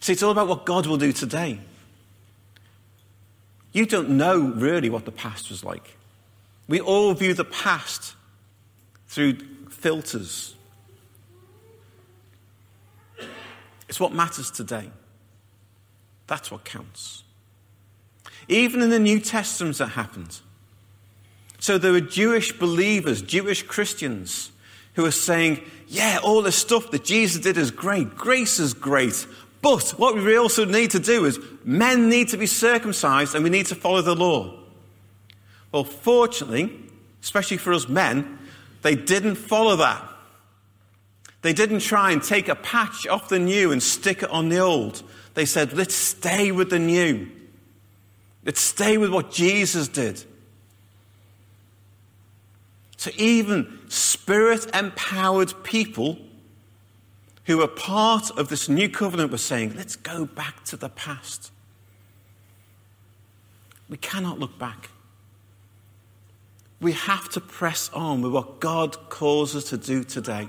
See, 0.00 0.12
it's 0.12 0.22
all 0.22 0.30
about 0.30 0.48
what 0.48 0.66
God 0.66 0.86
will 0.86 0.96
do 0.96 1.12
today. 1.12 1.58
You 3.72 3.86
don't 3.86 4.10
know 4.10 4.38
really 4.38 4.90
what 4.90 5.04
the 5.04 5.12
past 5.12 5.48
was 5.48 5.64
like. 5.64 5.96
We 6.68 6.80
all 6.80 7.14
view 7.14 7.34
the 7.34 7.44
past 7.44 8.14
through 9.08 9.38
filters. 9.70 10.54
It's 13.88 14.00
what 14.00 14.12
matters 14.12 14.50
today. 14.50 14.90
That's 16.26 16.50
what 16.50 16.64
counts. 16.64 17.24
Even 18.48 18.80
in 18.80 18.90
the 18.90 18.98
New 18.98 19.20
Testament, 19.20 19.78
that 19.78 19.88
happened. 19.88 20.40
So 21.62 21.78
there 21.78 21.92
were 21.92 22.00
Jewish 22.00 22.50
believers, 22.50 23.22
Jewish 23.22 23.62
Christians, 23.62 24.50
who 24.94 25.02
were 25.02 25.12
saying, 25.12 25.62
yeah, 25.86 26.18
all 26.20 26.42
the 26.42 26.50
stuff 26.50 26.90
that 26.90 27.04
Jesus 27.04 27.40
did 27.40 27.56
is 27.56 27.70
great. 27.70 28.16
Grace 28.16 28.58
is 28.58 28.74
great. 28.74 29.24
But 29.60 29.90
what 29.90 30.16
we 30.16 30.36
also 30.36 30.64
need 30.64 30.90
to 30.90 30.98
do 30.98 31.24
is 31.24 31.38
men 31.62 32.08
need 32.08 32.30
to 32.30 32.36
be 32.36 32.46
circumcised 32.46 33.36
and 33.36 33.44
we 33.44 33.50
need 33.50 33.66
to 33.66 33.76
follow 33.76 34.02
the 34.02 34.16
law. 34.16 34.58
Well, 35.70 35.84
fortunately, 35.84 36.80
especially 37.22 37.58
for 37.58 37.72
us 37.72 37.88
men, 37.88 38.40
they 38.82 38.96
didn't 38.96 39.36
follow 39.36 39.76
that. 39.76 40.02
They 41.42 41.52
didn't 41.52 41.78
try 41.78 42.10
and 42.10 42.20
take 42.20 42.48
a 42.48 42.56
patch 42.56 43.06
off 43.06 43.28
the 43.28 43.38
new 43.38 43.70
and 43.70 43.80
stick 43.80 44.24
it 44.24 44.30
on 44.30 44.48
the 44.48 44.58
old. 44.58 45.04
They 45.34 45.44
said, 45.44 45.74
let's 45.74 45.94
stay 45.94 46.50
with 46.50 46.70
the 46.70 46.80
new. 46.80 47.28
Let's 48.44 48.60
stay 48.60 48.98
with 48.98 49.12
what 49.12 49.30
Jesus 49.30 49.86
did. 49.86 50.24
So 53.02 53.10
even 53.16 53.80
spirit 53.88 54.72
empowered 54.76 55.64
people 55.64 56.18
who 57.46 57.60
are 57.60 57.66
part 57.66 58.30
of 58.38 58.48
this 58.48 58.68
new 58.68 58.88
covenant 58.88 59.32
were 59.32 59.38
saying, 59.38 59.74
let's 59.74 59.96
go 59.96 60.24
back 60.24 60.62
to 60.66 60.76
the 60.76 60.88
past. 60.88 61.50
We 63.88 63.96
cannot 63.96 64.38
look 64.38 64.56
back. 64.56 64.90
We 66.80 66.92
have 66.92 67.28
to 67.30 67.40
press 67.40 67.90
on 67.92 68.22
with 68.22 68.30
what 68.30 68.60
God 68.60 68.96
calls 69.08 69.56
us 69.56 69.64
to 69.70 69.76
do 69.76 70.04
today. 70.04 70.48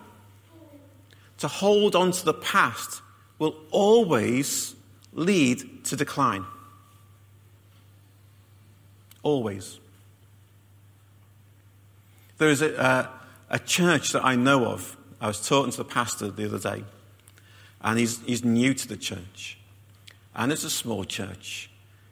To 1.39 1.47
hold 1.47 1.95
on 1.95 2.11
to 2.11 2.23
the 2.23 2.35
past 2.35 3.01
will 3.39 3.55
always 3.71 4.75
lead 5.11 5.85
to 5.85 5.95
decline. 5.95 6.45
Always. 9.23 9.79
There 12.43 12.51
is 12.51 12.61
a, 12.61 12.77
uh, 12.77 13.07
a 13.51 13.57
church 13.57 14.11
that 14.11 14.25
I 14.25 14.35
know 14.35 14.65
of. 14.65 14.97
I 15.21 15.27
was 15.27 15.47
talking 15.47 15.71
to 15.71 15.77
the 15.77 15.85
pastor 15.85 16.29
the 16.29 16.43
other 16.43 16.59
day, 16.59 16.83
and 17.79 17.97
he's, 17.97 18.19
he's 18.23 18.43
new 18.43 18.73
to 18.73 18.85
the 18.85 18.97
church. 18.97 19.57
And 20.35 20.51
it's 20.51 20.65
a 20.65 20.69
small 20.69 21.05
church. 21.05 21.69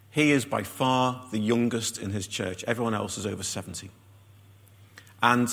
He 0.09 0.31
is 0.31 0.45
by 0.45 0.63
far 0.63 1.25
the 1.31 1.37
youngest 1.37 1.97
in 1.97 2.11
his 2.11 2.27
church. 2.27 2.63
Everyone 2.63 2.93
else 2.93 3.17
is 3.17 3.25
over 3.25 3.43
70. 3.43 3.89
And 5.21 5.49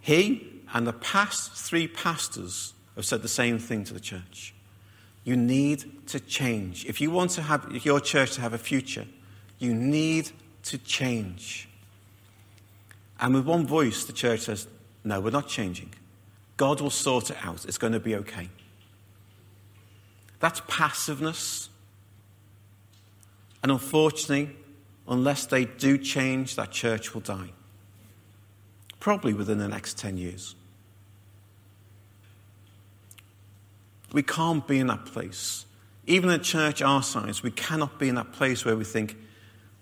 he 0.00 0.60
and 0.74 0.88
the 0.88 0.92
past 0.92 1.52
three 1.52 1.86
pastors 1.86 2.74
have 2.96 3.06
said 3.06 3.22
the 3.22 3.28
same 3.28 3.60
thing 3.60 3.84
to 3.84 3.94
the 3.94 4.00
church. 4.00 4.54
You 5.22 5.36
need 5.36 6.08
to 6.08 6.18
change. 6.18 6.84
If 6.84 7.00
you 7.00 7.12
want 7.12 7.30
to 7.32 7.42
have 7.42 7.86
your 7.86 8.00
church 8.00 8.32
to 8.32 8.40
have 8.40 8.54
a 8.54 8.58
future, 8.58 9.06
you 9.60 9.72
need 9.72 10.32
to 10.64 10.78
change. 10.78 11.68
And 13.20 13.34
with 13.34 13.44
one 13.44 13.66
voice, 13.66 14.04
the 14.04 14.12
church 14.12 14.40
says, 14.40 14.66
No, 15.04 15.20
we're 15.20 15.30
not 15.30 15.46
changing. 15.46 15.94
God 16.56 16.80
will 16.80 16.90
sort 16.90 17.30
it 17.30 17.36
out. 17.42 17.64
It's 17.64 17.78
going 17.78 17.92
to 17.92 18.00
be 18.00 18.16
okay. 18.16 18.48
That's 20.40 20.62
passiveness. 20.66 21.68
And 23.62 23.70
unfortunately, 23.70 24.56
unless 25.06 25.46
they 25.46 25.66
do 25.66 25.98
change, 25.98 26.56
that 26.56 26.70
church 26.70 27.12
will 27.12 27.20
die. 27.20 27.50
Probably 29.00 29.34
within 29.34 29.58
the 29.58 29.68
next 29.68 29.98
10 29.98 30.16
years. 30.16 30.54
We 34.12 34.22
can't 34.22 34.66
be 34.66 34.78
in 34.78 34.88
that 34.88 35.06
place. 35.06 35.66
Even 36.06 36.30
in 36.30 36.40
a 36.40 36.42
church 36.42 36.82
our 36.82 37.02
size, 37.02 37.42
we 37.42 37.50
cannot 37.50 37.98
be 37.98 38.08
in 38.08 38.14
that 38.16 38.32
place 38.32 38.64
where 38.64 38.76
we 38.76 38.84
think, 38.84 39.16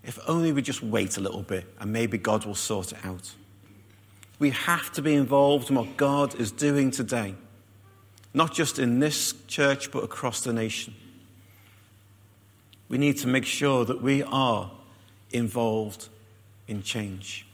if 0.09 0.19
only 0.27 0.53
we 0.53 0.63
just 0.63 0.83
wait 0.83 1.19
a 1.19 1.21
little 1.21 1.43
bit 1.43 1.67
and 1.79 1.93
maybe 1.93 2.17
God 2.17 2.47
will 2.47 2.55
sort 2.55 2.93
it 2.93 3.05
out. 3.05 3.31
We 4.39 4.51
have 4.51 4.91
to 4.93 5.03
be 5.03 5.15
involved 5.15 5.69
in 5.69 5.77
what 5.77 5.99
God 5.99 6.35
is 6.41 6.51
doing 6.51 6.91
today, 6.91 7.35
not 8.33 8.55
just 8.55 8.79
in 8.79 9.01
this 9.01 9.35
church, 9.49 9.93
but 9.93 10.03
across 10.03 10.41
the 10.41 10.53
nation. 10.55 10.95
We 12.89 12.97
need 12.97 13.19
to 13.19 13.29
make 13.29 13.45
sure 13.45 13.85
that 13.85 14.01
we 14.01 14.23
are 14.23 14.71
involved 15.31 16.09
in 16.67 16.83
change. 16.83 17.47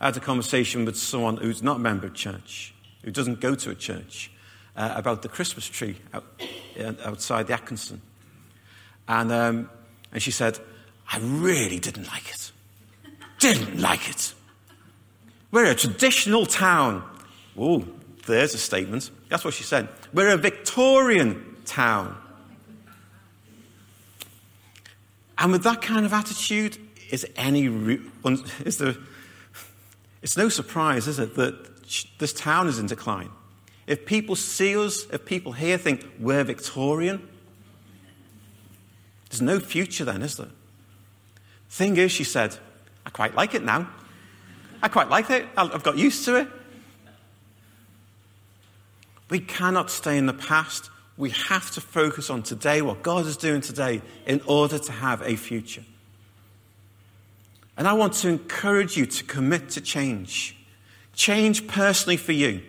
I 0.00 0.06
had 0.06 0.16
a 0.16 0.20
conversation 0.20 0.84
with 0.84 0.96
someone 0.96 1.36
who's 1.36 1.62
not 1.62 1.76
a 1.76 1.80
member 1.80 2.08
of 2.08 2.14
church, 2.14 2.74
who 3.04 3.12
doesn't 3.12 3.40
go 3.40 3.54
to 3.54 3.70
a 3.70 3.76
church, 3.76 4.32
uh, 4.76 4.92
about 4.96 5.22
the 5.22 5.28
Christmas 5.28 5.68
tree 5.68 5.98
out, 6.12 6.24
uh, 6.80 6.94
outside 7.04 7.46
the 7.46 7.52
Atkinson. 7.52 8.00
And, 9.06 9.30
um, 9.30 9.70
and 10.12 10.20
she 10.20 10.32
said, 10.32 10.58
I 11.10 11.18
really 11.20 11.78
didn't 11.78 12.06
like 12.06 12.28
it. 12.30 12.52
Didn't 13.38 13.80
like 13.80 14.08
it. 14.08 14.34
We're 15.50 15.70
a 15.70 15.74
traditional 15.74 16.44
town. 16.44 17.02
Oh, 17.56 17.84
there's 18.26 18.54
a 18.54 18.58
statement. 18.58 19.10
That's 19.28 19.44
what 19.44 19.54
she 19.54 19.64
said. 19.64 19.88
We're 20.12 20.30
a 20.30 20.36
Victorian 20.36 21.56
town. 21.64 22.16
And 25.38 25.52
with 25.52 25.62
that 25.62 25.80
kind 25.80 26.04
of 26.04 26.12
attitude, 26.12 26.76
is 27.10 27.26
any 27.36 27.66
is 28.64 28.78
there? 28.78 28.96
It's 30.20 30.36
no 30.36 30.48
surprise, 30.48 31.06
is 31.06 31.18
it, 31.18 31.36
that 31.36 32.18
this 32.18 32.32
town 32.32 32.66
is 32.66 32.78
in 32.78 32.86
decline. 32.86 33.30
If 33.86 34.04
people 34.04 34.36
see 34.36 34.76
us, 34.76 35.06
if 35.12 35.24
people 35.24 35.52
here 35.52 35.78
think 35.78 36.06
we're 36.18 36.44
Victorian, 36.44 37.26
there's 39.30 39.40
no 39.40 39.60
future 39.60 40.04
then, 40.04 40.22
is 40.22 40.36
there? 40.36 40.48
Thing 41.70 41.96
is, 41.96 42.10
she 42.10 42.24
said, 42.24 42.56
I 43.04 43.10
quite 43.10 43.34
like 43.34 43.54
it 43.54 43.62
now. 43.62 43.88
I 44.82 44.88
quite 44.88 45.08
like 45.08 45.30
it. 45.30 45.46
I've 45.56 45.82
got 45.82 45.98
used 45.98 46.24
to 46.26 46.36
it. 46.36 46.48
We 49.28 49.40
cannot 49.40 49.90
stay 49.90 50.16
in 50.16 50.26
the 50.26 50.32
past. 50.32 50.90
We 51.16 51.30
have 51.30 51.70
to 51.72 51.80
focus 51.80 52.30
on 52.30 52.42
today, 52.42 52.80
what 52.80 53.02
God 53.02 53.26
is 53.26 53.36
doing 53.36 53.60
today, 53.60 54.02
in 54.26 54.40
order 54.46 54.78
to 54.78 54.92
have 54.92 55.20
a 55.22 55.36
future. 55.36 55.84
And 57.76 57.86
I 57.86 57.92
want 57.92 58.14
to 58.14 58.28
encourage 58.28 58.96
you 58.96 59.06
to 59.06 59.24
commit 59.24 59.70
to 59.70 59.80
change. 59.80 60.56
Change 61.14 61.66
personally 61.66 62.16
for 62.16 62.32
you. 62.32 62.62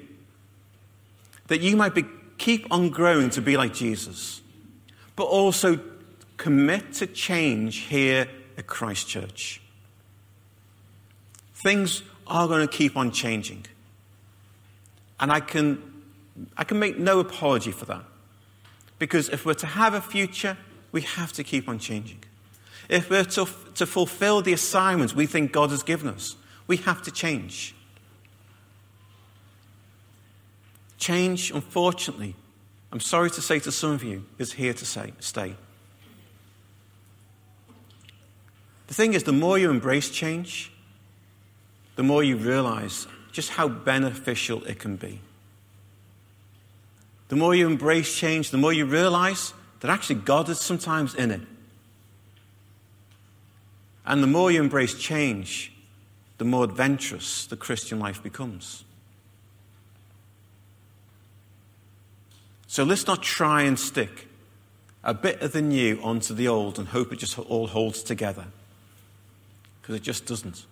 That 1.48 1.62
you 1.62 1.76
might 1.76 1.96
be, 1.96 2.06
keep 2.38 2.68
on 2.72 2.90
growing 2.90 3.30
to 3.32 3.42
be 3.42 3.56
like 3.56 3.74
Jesus. 3.74 4.42
But 5.16 5.24
also 5.26 5.80
commit 6.38 6.94
to 6.94 7.08
change 7.08 7.78
here 7.78 8.28
at 8.60 8.68
Christchurch. 8.68 9.62
Things 11.56 12.04
are 12.28 12.48
going 12.48 12.68
to 12.68 12.72
keep 12.72 12.96
on 12.96 13.12
changing. 13.12 13.66
And 15.20 15.32
I 15.32 15.40
can, 15.40 15.82
I 16.56 16.64
can 16.66 16.78
make 16.78 17.00
no 17.00 17.20
apology 17.20 17.72
for 17.72 17.86
that. 17.86 18.04
Because 19.00 19.30
if 19.30 19.46
we're 19.46 19.54
to 19.56 19.66
have 19.66 19.94
a 19.94 20.02
future, 20.02 20.58
we 20.92 21.02
have 21.02 21.32
to 21.34 21.44
keep 21.44 21.68
on 21.68 21.80
changing. 21.80 22.20
If 22.90 23.10
we're 23.10 23.24
to, 23.24 23.48
to 23.76 23.86
fulfill 23.86 24.42
the 24.42 24.54
assignments 24.54 25.16
we 25.16 25.26
think 25.26 25.52
God 25.52 25.70
has 25.70 25.82
given 25.82 26.10
us, 26.10 26.36
we 26.68 26.78
have 26.78 27.02
to 27.04 27.12
change. 27.12 27.74
Change, 30.98 31.52
unfortunately, 31.52 32.36
I'm 32.92 33.00
sorry 33.00 33.30
to 33.32 33.42
say 33.42 33.60
to 33.60 33.72
some 33.72 33.92
of 33.92 34.04
you, 34.04 34.26
is 34.38 34.54
here 34.54 34.74
to 34.74 34.86
say, 34.86 35.14
stay. 35.20 35.56
The 38.90 38.96
thing 38.96 39.14
is, 39.14 39.22
the 39.22 39.32
more 39.32 39.60
you 39.60 39.70
embrace 39.70 40.10
change, 40.10 40.72
the 41.96 42.02
more 42.02 42.24
you 42.24 42.38
realize 42.38 43.06
just 43.32 43.52
how 43.52 43.68
beneficial 43.68 44.64
it 44.64 44.80
can 44.80 44.96
be. 44.96 45.22
The 47.28 47.36
more 47.36 47.54
you 47.54 47.68
embrace 47.68 48.18
change, 48.18 48.50
the 48.50 48.58
more 48.58 48.74
you 48.74 48.88
realize 48.88 49.54
that 49.82 49.92
actually 49.92 50.22
God 50.22 50.50
is 50.50 50.60
sometimes 50.60 51.14
in 51.14 51.30
it. 51.30 51.42
And 54.08 54.24
the 54.24 54.28
more 54.28 54.50
you 54.50 54.60
embrace 54.60 54.96
change, 54.96 55.72
the 56.40 56.46
more 56.46 56.64
adventurous 56.64 57.46
the 57.46 57.58
Christian 57.58 58.00
life 58.00 58.24
becomes. 58.24 58.86
So 62.66 62.84
let's 62.84 63.06
not 63.06 63.22
try 63.22 63.62
and 63.62 63.78
stick 63.78 64.28
a 65.04 65.14
bit 65.14 65.44
of 65.44 65.52
the 65.52 65.62
new 65.62 66.02
onto 66.02 66.34
the 66.34 66.48
old 66.48 66.80
and 66.80 66.88
hope 66.88 67.14
it 67.14 67.20
just 67.20 67.38
all 67.38 67.68
holds 67.68 68.02
together. 68.02 68.46
Because 69.90 70.02
it 70.02 70.04
just 70.04 70.28
doesn't. 70.28 70.68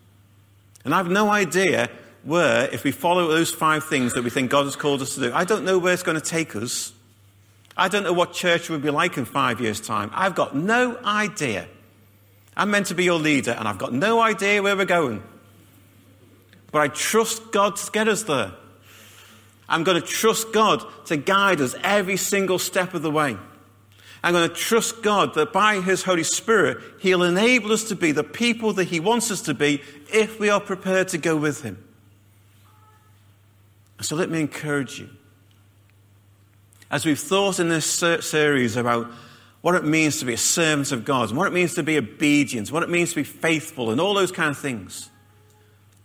And 0.85 0.93
I 0.93 0.97
have 0.97 1.09
no 1.09 1.31
idea 1.31 1.89
where, 2.21 2.69
if 2.71 2.83
we 2.83 2.91
follow 2.91 3.27
those 3.27 3.49
five 3.49 3.83
things 3.83 4.13
that 4.13 4.23
we 4.23 4.29
think 4.29 4.51
God 4.51 4.65
has 4.65 4.75
called 4.75 5.01
us 5.01 5.15
to 5.15 5.21
do, 5.21 5.31
I 5.33 5.43
don't 5.43 5.65
know 5.65 5.79
where 5.79 5.91
it's 5.91 6.03
going 6.03 6.21
to 6.21 6.23
take 6.23 6.55
us. 6.55 6.93
I 7.75 7.87
don't 7.87 8.03
know 8.03 8.13
what 8.13 8.31
church 8.31 8.69
will 8.69 8.77
be 8.77 8.91
like 8.91 9.17
in 9.17 9.25
five 9.25 9.59
years' 9.59 9.81
time. 9.81 10.11
I've 10.13 10.35
got 10.35 10.55
no 10.55 10.99
idea. 11.03 11.67
I'm 12.55 12.69
meant 12.69 12.85
to 12.87 12.93
be 12.93 13.05
your 13.05 13.17
leader, 13.17 13.53
and 13.57 13.67
I've 13.67 13.79
got 13.79 13.91
no 13.91 14.21
idea 14.21 14.61
where 14.61 14.77
we're 14.77 14.85
going. 14.85 15.23
But 16.71 16.83
I 16.83 16.87
trust 16.89 17.51
God 17.51 17.75
to 17.77 17.91
get 17.91 18.07
us 18.07 18.21
there. 18.21 18.51
I'm 19.67 19.83
going 19.83 19.99
to 19.99 20.07
trust 20.07 20.53
God 20.53 20.85
to 21.07 21.17
guide 21.17 21.59
us 21.59 21.73
every 21.81 22.17
single 22.17 22.59
step 22.59 22.93
of 22.93 23.01
the 23.01 23.09
way. 23.09 23.35
I'm 24.23 24.33
going 24.33 24.49
to 24.49 24.55
trust 24.55 25.03
God 25.03 25.35
that 25.35 25.53
by 25.53 25.81
His 25.81 26.03
Holy 26.03 26.23
Spirit, 26.23 26.79
He'll 26.99 27.23
enable 27.23 27.71
us 27.71 27.83
to 27.85 27.95
be 27.95 28.11
the 28.11 28.23
people 28.23 28.73
that 28.73 28.85
He 28.85 28.99
wants 28.99 29.31
us 29.31 29.41
to 29.43 29.53
be 29.53 29.81
if 30.11 30.39
we 30.39 30.49
are 30.49 30.59
prepared 30.59 31.07
to 31.09 31.17
go 31.17 31.37
with 31.37 31.61
Him. 31.61 31.83
So 34.01 34.15
let 34.15 34.29
me 34.29 34.39
encourage 34.39 34.99
you. 34.99 35.09
As 36.89 37.05
we've 37.05 37.19
thought 37.19 37.59
in 37.59 37.69
this 37.69 37.85
series 37.85 38.75
about 38.77 39.11
what 39.61 39.75
it 39.75 39.83
means 39.83 40.19
to 40.19 40.25
be 40.25 40.33
a 40.33 40.37
servant 40.37 40.91
of 40.91 41.03
God, 41.03 41.29
and 41.29 41.37
what 41.37 41.47
it 41.47 41.53
means 41.53 41.73
to 41.75 41.83
be 41.83 41.97
obedient, 41.97 42.71
what 42.71 42.83
it 42.83 42.89
means 42.89 43.09
to 43.09 43.15
be 43.17 43.23
faithful, 43.23 43.91
and 43.91 43.99
all 43.99 44.13
those 44.13 44.31
kind 44.31 44.51
of 44.51 44.57
things, 44.57 45.09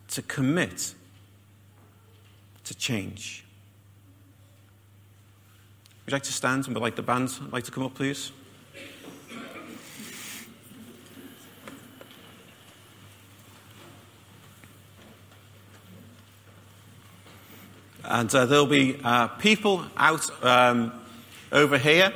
to 0.09 0.23
commit 0.23 0.95
to 2.65 2.75
change. 2.75 3.45
Would 6.05 6.11
you 6.11 6.17
like 6.17 6.23
to 6.25 6.33
stand 6.33 6.67
and 6.67 6.75
would 6.75 6.83
like 6.83 6.97
the 6.97 7.03
band 7.03 7.33
like 7.53 7.63
to 7.65 7.71
come 7.71 7.85
up, 7.85 7.95
please? 7.95 8.33
And 18.05 18.35
uh, 18.35 18.47
there'll 18.47 18.67
be 18.67 18.99
uh, 19.05 19.29
people 19.29 19.85
out 19.97 20.29
um, 20.45 20.93
over 21.53 21.79
here. 21.79 22.13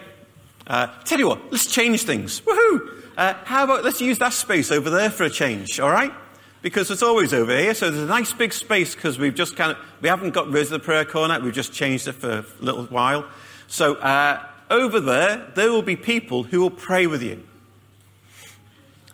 Uh, 0.66 0.89
tell 1.05 1.20
you 1.20 1.28
what, 1.28 1.53
let's 1.53 1.66
change 1.66 2.03
things. 2.03 2.41
Woohoo! 2.41 3.05
Uh, 3.16 3.34
how 3.45 3.62
about 3.64 3.84
let's 3.84 4.01
use 4.01 4.18
that 4.18 4.32
space 4.32 4.72
over 4.72 4.91
there 4.91 5.11
for 5.11 5.22
a 5.22 5.30
change, 5.30 5.78
all 5.78 5.91
right? 5.91 6.12
Because 6.61 6.91
it's 6.91 7.05
always 7.05 7.32
over 7.32 7.57
here, 7.57 7.72
so 7.72 7.89
there's 7.89 8.03
a 8.03 8.07
nice 8.07 8.32
big 8.32 8.53
space 8.53 8.97
because 8.97 9.16
we've 9.16 9.37
just 9.37 9.55
kind 9.55 9.70
of, 9.70 9.78
we 10.01 10.09
haven't 10.09 10.32
got 10.32 10.49
rid 10.51 10.64
of 10.64 10.70
the 10.70 10.80
prayer 10.80 11.05
corner, 11.05 11.39
we've 11.39 11.55
just 11.55 11.72
changed 11.72 12.09
it 12.09 12.14
for 12.14 12.39
a 12.41 12.45
little 12.59 12.87
while. 12.87 13.24
So 13.68 13.94
uh, 13.96 14.44
over 14.70 15.00
there, 15.00 15.46
there 15.54 15.72
will 15.72 15.82
be 15.82 15.96
people 15.96 16.44
who 16.44 16.60
will 16.60 16.70
pray 16.70 17.06
with 17.06 17.22
you. 17.22 17.42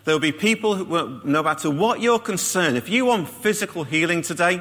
There 0.05 0.15
will 0.15 0.21
be 0.21 0.33
people 0.33 0.75
who, 0.75 0.85
will, 0.85 1.21
no 1.25 1.43
matter 1.43 1.71
what 1.71 2.01
your 2.01 2.19
concern, 2.19 2.77
if 2.77 2.89
you 2.89 3.07
want 3.07 3.29
physical 3.29 3.85
healing 3.85 4.23
today, 4.23 4.61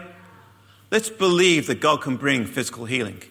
Let's 0.92 1.10
believe 1.10 1.68
that 1.68 1.80
God 1.80 2.02
can 2.02 2.18
bring 2.18 2.46
physical 2.46 2.84
healing. 2.84 3.22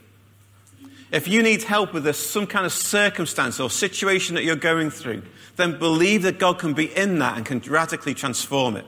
If 1.13 1.29
you 1.29 1.43
need 1.43 1.63
help 1.63 1.93
with 1.93 2.05
this, 2.05 2.19
some 2.19 2.47
kind 2.47 2.65
of 2.65 2.73
circumstance 2.73 3.61
or 3.61 3.69
situation 3.69 4.35
that 4.35 4.45
you're 4.45 4.57
going 4.57 4.91
through, 4.91 5.23
then 5.57 5.79
believe 5.79 6.23
that 6.23 6.39
God 6.39 6.59
can 6.59 6.73
be 6.73 6.87
in 6.97 7.19
that 7.19 7.37
and 7.37 7.45
can 7.45 7.61
radically 7.61 8.15
transform 8.15 8.77
it. 8.77 8.87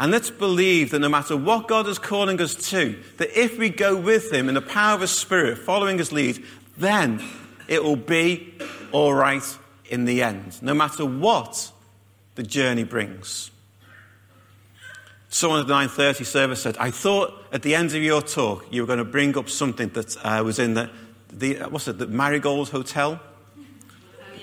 And 0.00 0.10
let's 0.10 0.30
believe 0.30 0.92
that 0.92 1.00
no 1.00 1.10
matter 1.10 1.36
what 1.36 1.68
God 1.68 1.86
is 1.86 1.98
calling 1.98 2.40
us 2.40 2.54
to, 2.70 2.98
that 3.18 3.38
if 3.38 3.58
we 3.58 3.68
go 3.68 3.94
with 3.94 4.32
Him 4.32 4.48
in 4.48 4.54
the 4.54 4.62
power 4.62 4.94
of 4.94 5.02
His 5.02 5.10
Spirit, 5.10 5.58
following 5.58 5.98
His 5.98 6.10
lead, 6.10 6.42
then 6.78 7.22
it 7.68 7.84
will 7.84 7.96
be 7.96 8.54
all 8.92 9.12
right 9.12 9.42
in 9.90 10.06
the 10.06 10.22
end, 10.22 10.62
no 10.62 10.72
matter 10.72 11.04
what 11.04 11.70
the 12.34 12.42
journey 12.42 12.82
brings. 12.82 13.50
Someone 15.28 15.60
at 15.60 15.66
the 15.66 15.74
9.30 15.74 16.24
service 16.24 16.62
said, 16.62 16.78
I 16.78 16.90
thought 16.90 17.34
at 17.52 17.60
the 17.60 17.74
end 17.74 17.90
of 17.90 18.02
your 18.02 18.22
talk 18.22 18.64
you 18.70 18.82
were 18.82 18.86
going 18.86 18.98
to 19.00 19.04
bring 19.04 19.36
up 19.36 19.50
something 19.50 19.90
that 19.90 20.16
uh, 20.24 20.42
was 20.42 20.58
in 20.58 20.72
the, 20.72 20.90
the, 21.30 21.56
what's 21.68 21.86
it, 21.88 21.98
the 21.98 22.06
Marigold 22.06 22.70
Hotel? 22.70 23.20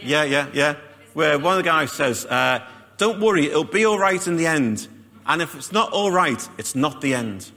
Yeah, 0.03 0.23
yeah, 0.23 0.49
yeah. 0.53 0.75
Where 1.15 1.39
one 1.39 1.57
of 1.57 1.63
the 1.63 1.69
guys 1.69 1.91
says, 1.91 2.27
uh, 2.27 2.63
don't 2.97 3.19
worry, 3.19 3.47
it'll 3.47 3.63
be 3.63 3.85
all 3.85 3.97
right 3.97 4.25
in 4.27 4.37
the 4.37 4.45
end. 4.45 4.87
And 5.27 5.41
if 5.41 5.55
it's 5.55 5.71
not 5.71 5.91
all 5.91 6.11
right, 6.11 6.47
it's 6.57 6.73
not 6.75 7.01
the 7.01 7.13
end. 7.13 7.51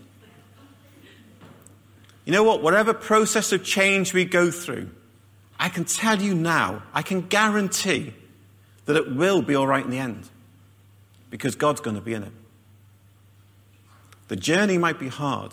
You 2.25 2.33
know 2.33 2.43
what? 2.43 2.63
Whatever 2.63 2.93
process 2.93 3.53
of 3.53 3.65
change 3.65 4.13
we 4.13 4.25
go 4.25 4.51
through, 4.51 4.91
I 5.59 5.69
can 5.69 5.85
tell 5.85 6.21
you 6.21 6.35
now, 6.35 6.83
I 6.93 7.03
can 7.03 7.23
guarantee 7.23 8.13
that 8.87 8.97
it 8.97 9.15
will 9.15 9.43
be 9.43 9.55
all 9.55 9.67
right 9.67 9.85
in 9.85 9.91
the 9.91 9.99
end. 9.99 10.29
Because 11.31 11.55
God's 11.55 11.81
going 11.81 11.97
to 11.97 12.03
be 12.03 12.15
in 12.15 12.25
it. 12.25 12.33
The 14.29 14.37
journey 14.37 14.79
might 14.79 14.99
be 14.99 15.09
hard, 15.09 15.53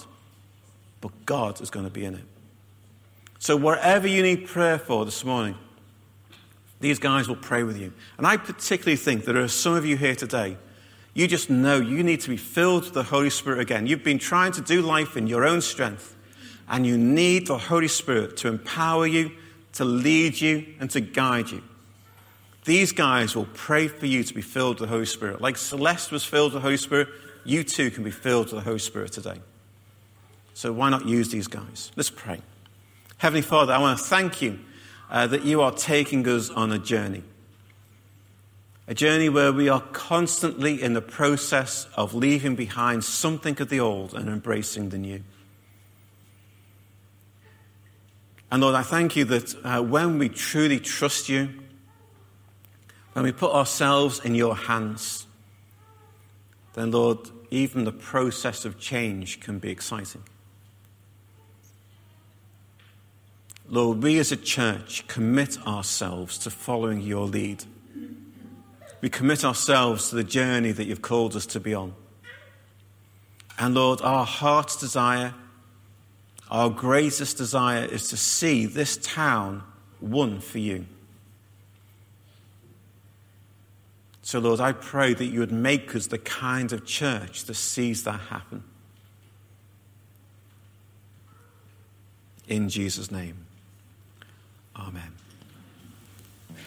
but 1.02 1.12
God 1.26 1.62
is 1.62 1.70
going 1.70 1.86
to 1.86 1.92
be 1.92 2.06
in 2.06 2.16
it. 2.16 2.24
So, 3.40 3.56
whatever 3.56 4.08
you 4.08 4.24
need 4.24 4.48
prayer 4.48 4.80
for 4.80 5.06
this 5.06 5.24
morning, 5.24 5.56
these 6.80 7.00
guys 7.00 7.28
will 7.28 7.36
pray 7.36 7.64
with 7.64 7.78
you. 7.78 7.94
And 8.18 8.26
I 8.26 8.38
particularly 8.38 8.96
think 8.96 9.26
there 9.26 9.38
are 9.38 9.48
some 9.48 9.74
of 9.74 9.86
you 9.86 9.98
here 9.98 10.16
today, 10.16 10.58
you 11.18 11.28
just 11.28 11.50
know 11.50 11.78
you 11.78 12.04
need 12.04 12.22
to 12.22 12.30
be 12.30 12.38
filled 12.38 12.84
with 12.84 12.94
the 12.94 13.02
Holy 13.02 13.32
Spirit 13.32 13.60
again. 13.60 13.88
You've 13.88 14.04
been 14.04 14.20
trying 14.20 14.52
to 14.52 14.62
do 14.62 14.84
life 14.84 15.18
in 15.18 15.26
your 15.26 15.48
own 15.48 15.62
strength, 15.62 16.16
and 16.70 16.86
you 16.86 16.96
need 16.96 17.48
the 17.48 17.58
Holy 17.58 17.88
Spirit 17.88 18.38
to 18.38 18.48
empower 18.50 19.08
you, 19.08 19.32
to 19.74 19.84
lead 19.84 20.40
you, 20.40 20.76
and 20.80 20.92
to 20.92 21.02
guide 21.02 21.50
you. 21.50 21.64
These 22.66 22.92
guys 22.92 23.36
will 23.36 23.48
pray 23.56 23.88
for 23.88 24.06
you 24.06 24.24
to 24.24 24.32
be 24.32 24.44
filled 24.44 24.80
with 24.80 24.90
the 24.90 24.94
Holy 24.94 25.08
Spirit. 25.08 25.42
Like 25.42 25.58
Celeste 25.58 26.12
was 26.12 26.24
filled 26.24 26.54
with 26.54 26.62
the 26.62 26.68
Holy 26.68 26.78
Spirit, 26.78 27.08
you 27.44 27.64
too 27.64 27.90
can 27.90 28.04
be 28.04 28.12
filled 28.12 28.52
with 28.52 28.64
the 28.64 28.70
Holy 28.70 28.78
Spirit 28.78 29.12
today. 29.12 29.40
So 30.54 30.72
why 30.72 30.92
not 30.92 31.08
use 31.08 31.30
these 31.30 31.48
guys? 31.48 31.92
Let's 31.96 32.12
pray. 32.12 32.42
Heavenly 33.18 33.42
Father, 33.42 33.74
I 33.74 33.80
want 33.80 33.98
to 33.98 34.04
thank 34.04 34.44
you 34.44 34.60
uh, 35.10 35.26
that 35.26 35.44
you 35.44 35.62
are 35.62 35.72
taking 35.72 36.28
us 36.28 36.52
on 36.52 36.72
a 36.72 36.78
journey. 36.78 37.24
A 38.88 38.94
journey 38.94 39.28
where 39.28 39.52
we 39.52 39.68
are 39.68 39.82
constantly 39.82 40.82
in 40.82 40.94
the 40.94 41.02
process 41.02 41.88
of 41.96 42.14
leaving 42.14 42.56
behind 42.56 43.04
something 43.04 43.60
of 43.62 43.70
the 43.70 43.82
old 43.82 44.14
and 44.14 44.30
embracing 44.30 44.90
the 44.90 44.98
new. 44.98 45.24
And 48.50 48.62
Lord, 48.62 48.76
I 48.76 48.84
thank 48.84 49.18
you 49.18 49.26
that 49.26 49.56
uh, 49.66 49.82
when 49.82 50.18
we 50.18 50.30
truly 50.30 50.80
trust 50.80 51.28
you, 51.28 51.50
when 53.12 53.26
we 53.26 53.34
put 53.34 53.52
ourselves 53.52 54.24
in 54.24 54.36
your 54.36 54.56
hands, 54.56 55.26
then 56.74 56.92
Lord, 56.92 57.18
even 57.52 57.84
the 57.84 57.92
process 57.92 58.64
of 58.64 58.80
change 58.80 59.42
can 59.42 59.60
be 59.60 59.70
exciting. 59.70 60.24
Lord, 63.68 64.02
we 64.02 64.18
as 64.20 64.32
a 64.32 64.38
church 64.38 65.06
commit 65.08 65.58
ourselves 65.68 66.38
to 66.40 66.50
following 66.50 67.02
your 67.02 67.26
lead. 67.26 67.66
We 69.02 69.10
commit 69.10 69.46
ourselves 69.46 70.10
to 70.10 70.16
the 70.16 70.24
journey 70.24 70.72
that 70.72 70.86
you've 70.86 71.02
called 71.02 71.36
us 71.36 71.46
to 71.48 71.60
be 71.60 71.74
on. 71.74 71.94
And 73.60 73.74
Lord, 73.74 74.02
our 74.02 74.26
heart's 74.26 74.76
desire, 74.76 75.34
our 76.50 76.70
greatest 76.70 77.38
desire 77.38 77.86
is 77.86 78.08
to 78.10 78.18
see 78.18 78.66
this 78.66 78.98
town 78.98 79.64
won 80.00 80.40
for 80.40 80.60
you. 80.60 80.86
So, 84.22 84.40
Lord, 84.40 84.60
I 84.60 84.74
pray 84.74 85.14
that 85.14 85.26
you 85.26 85.40
would 85.40 85.54
make 85.54 85.96
us 85.96 86.08
the 86.08 86.18
kind 86.18 86.74
of 86.74 86.86
church 86.86 87.46
that 87.46 87.54
sees 87.54 88.04
that 88.04 88.20
happen. 88.20 88.64
In 92.48 92.70
Jesus' 92.70 93.10
name, 93.10 93.46
amen. 94.76 95.17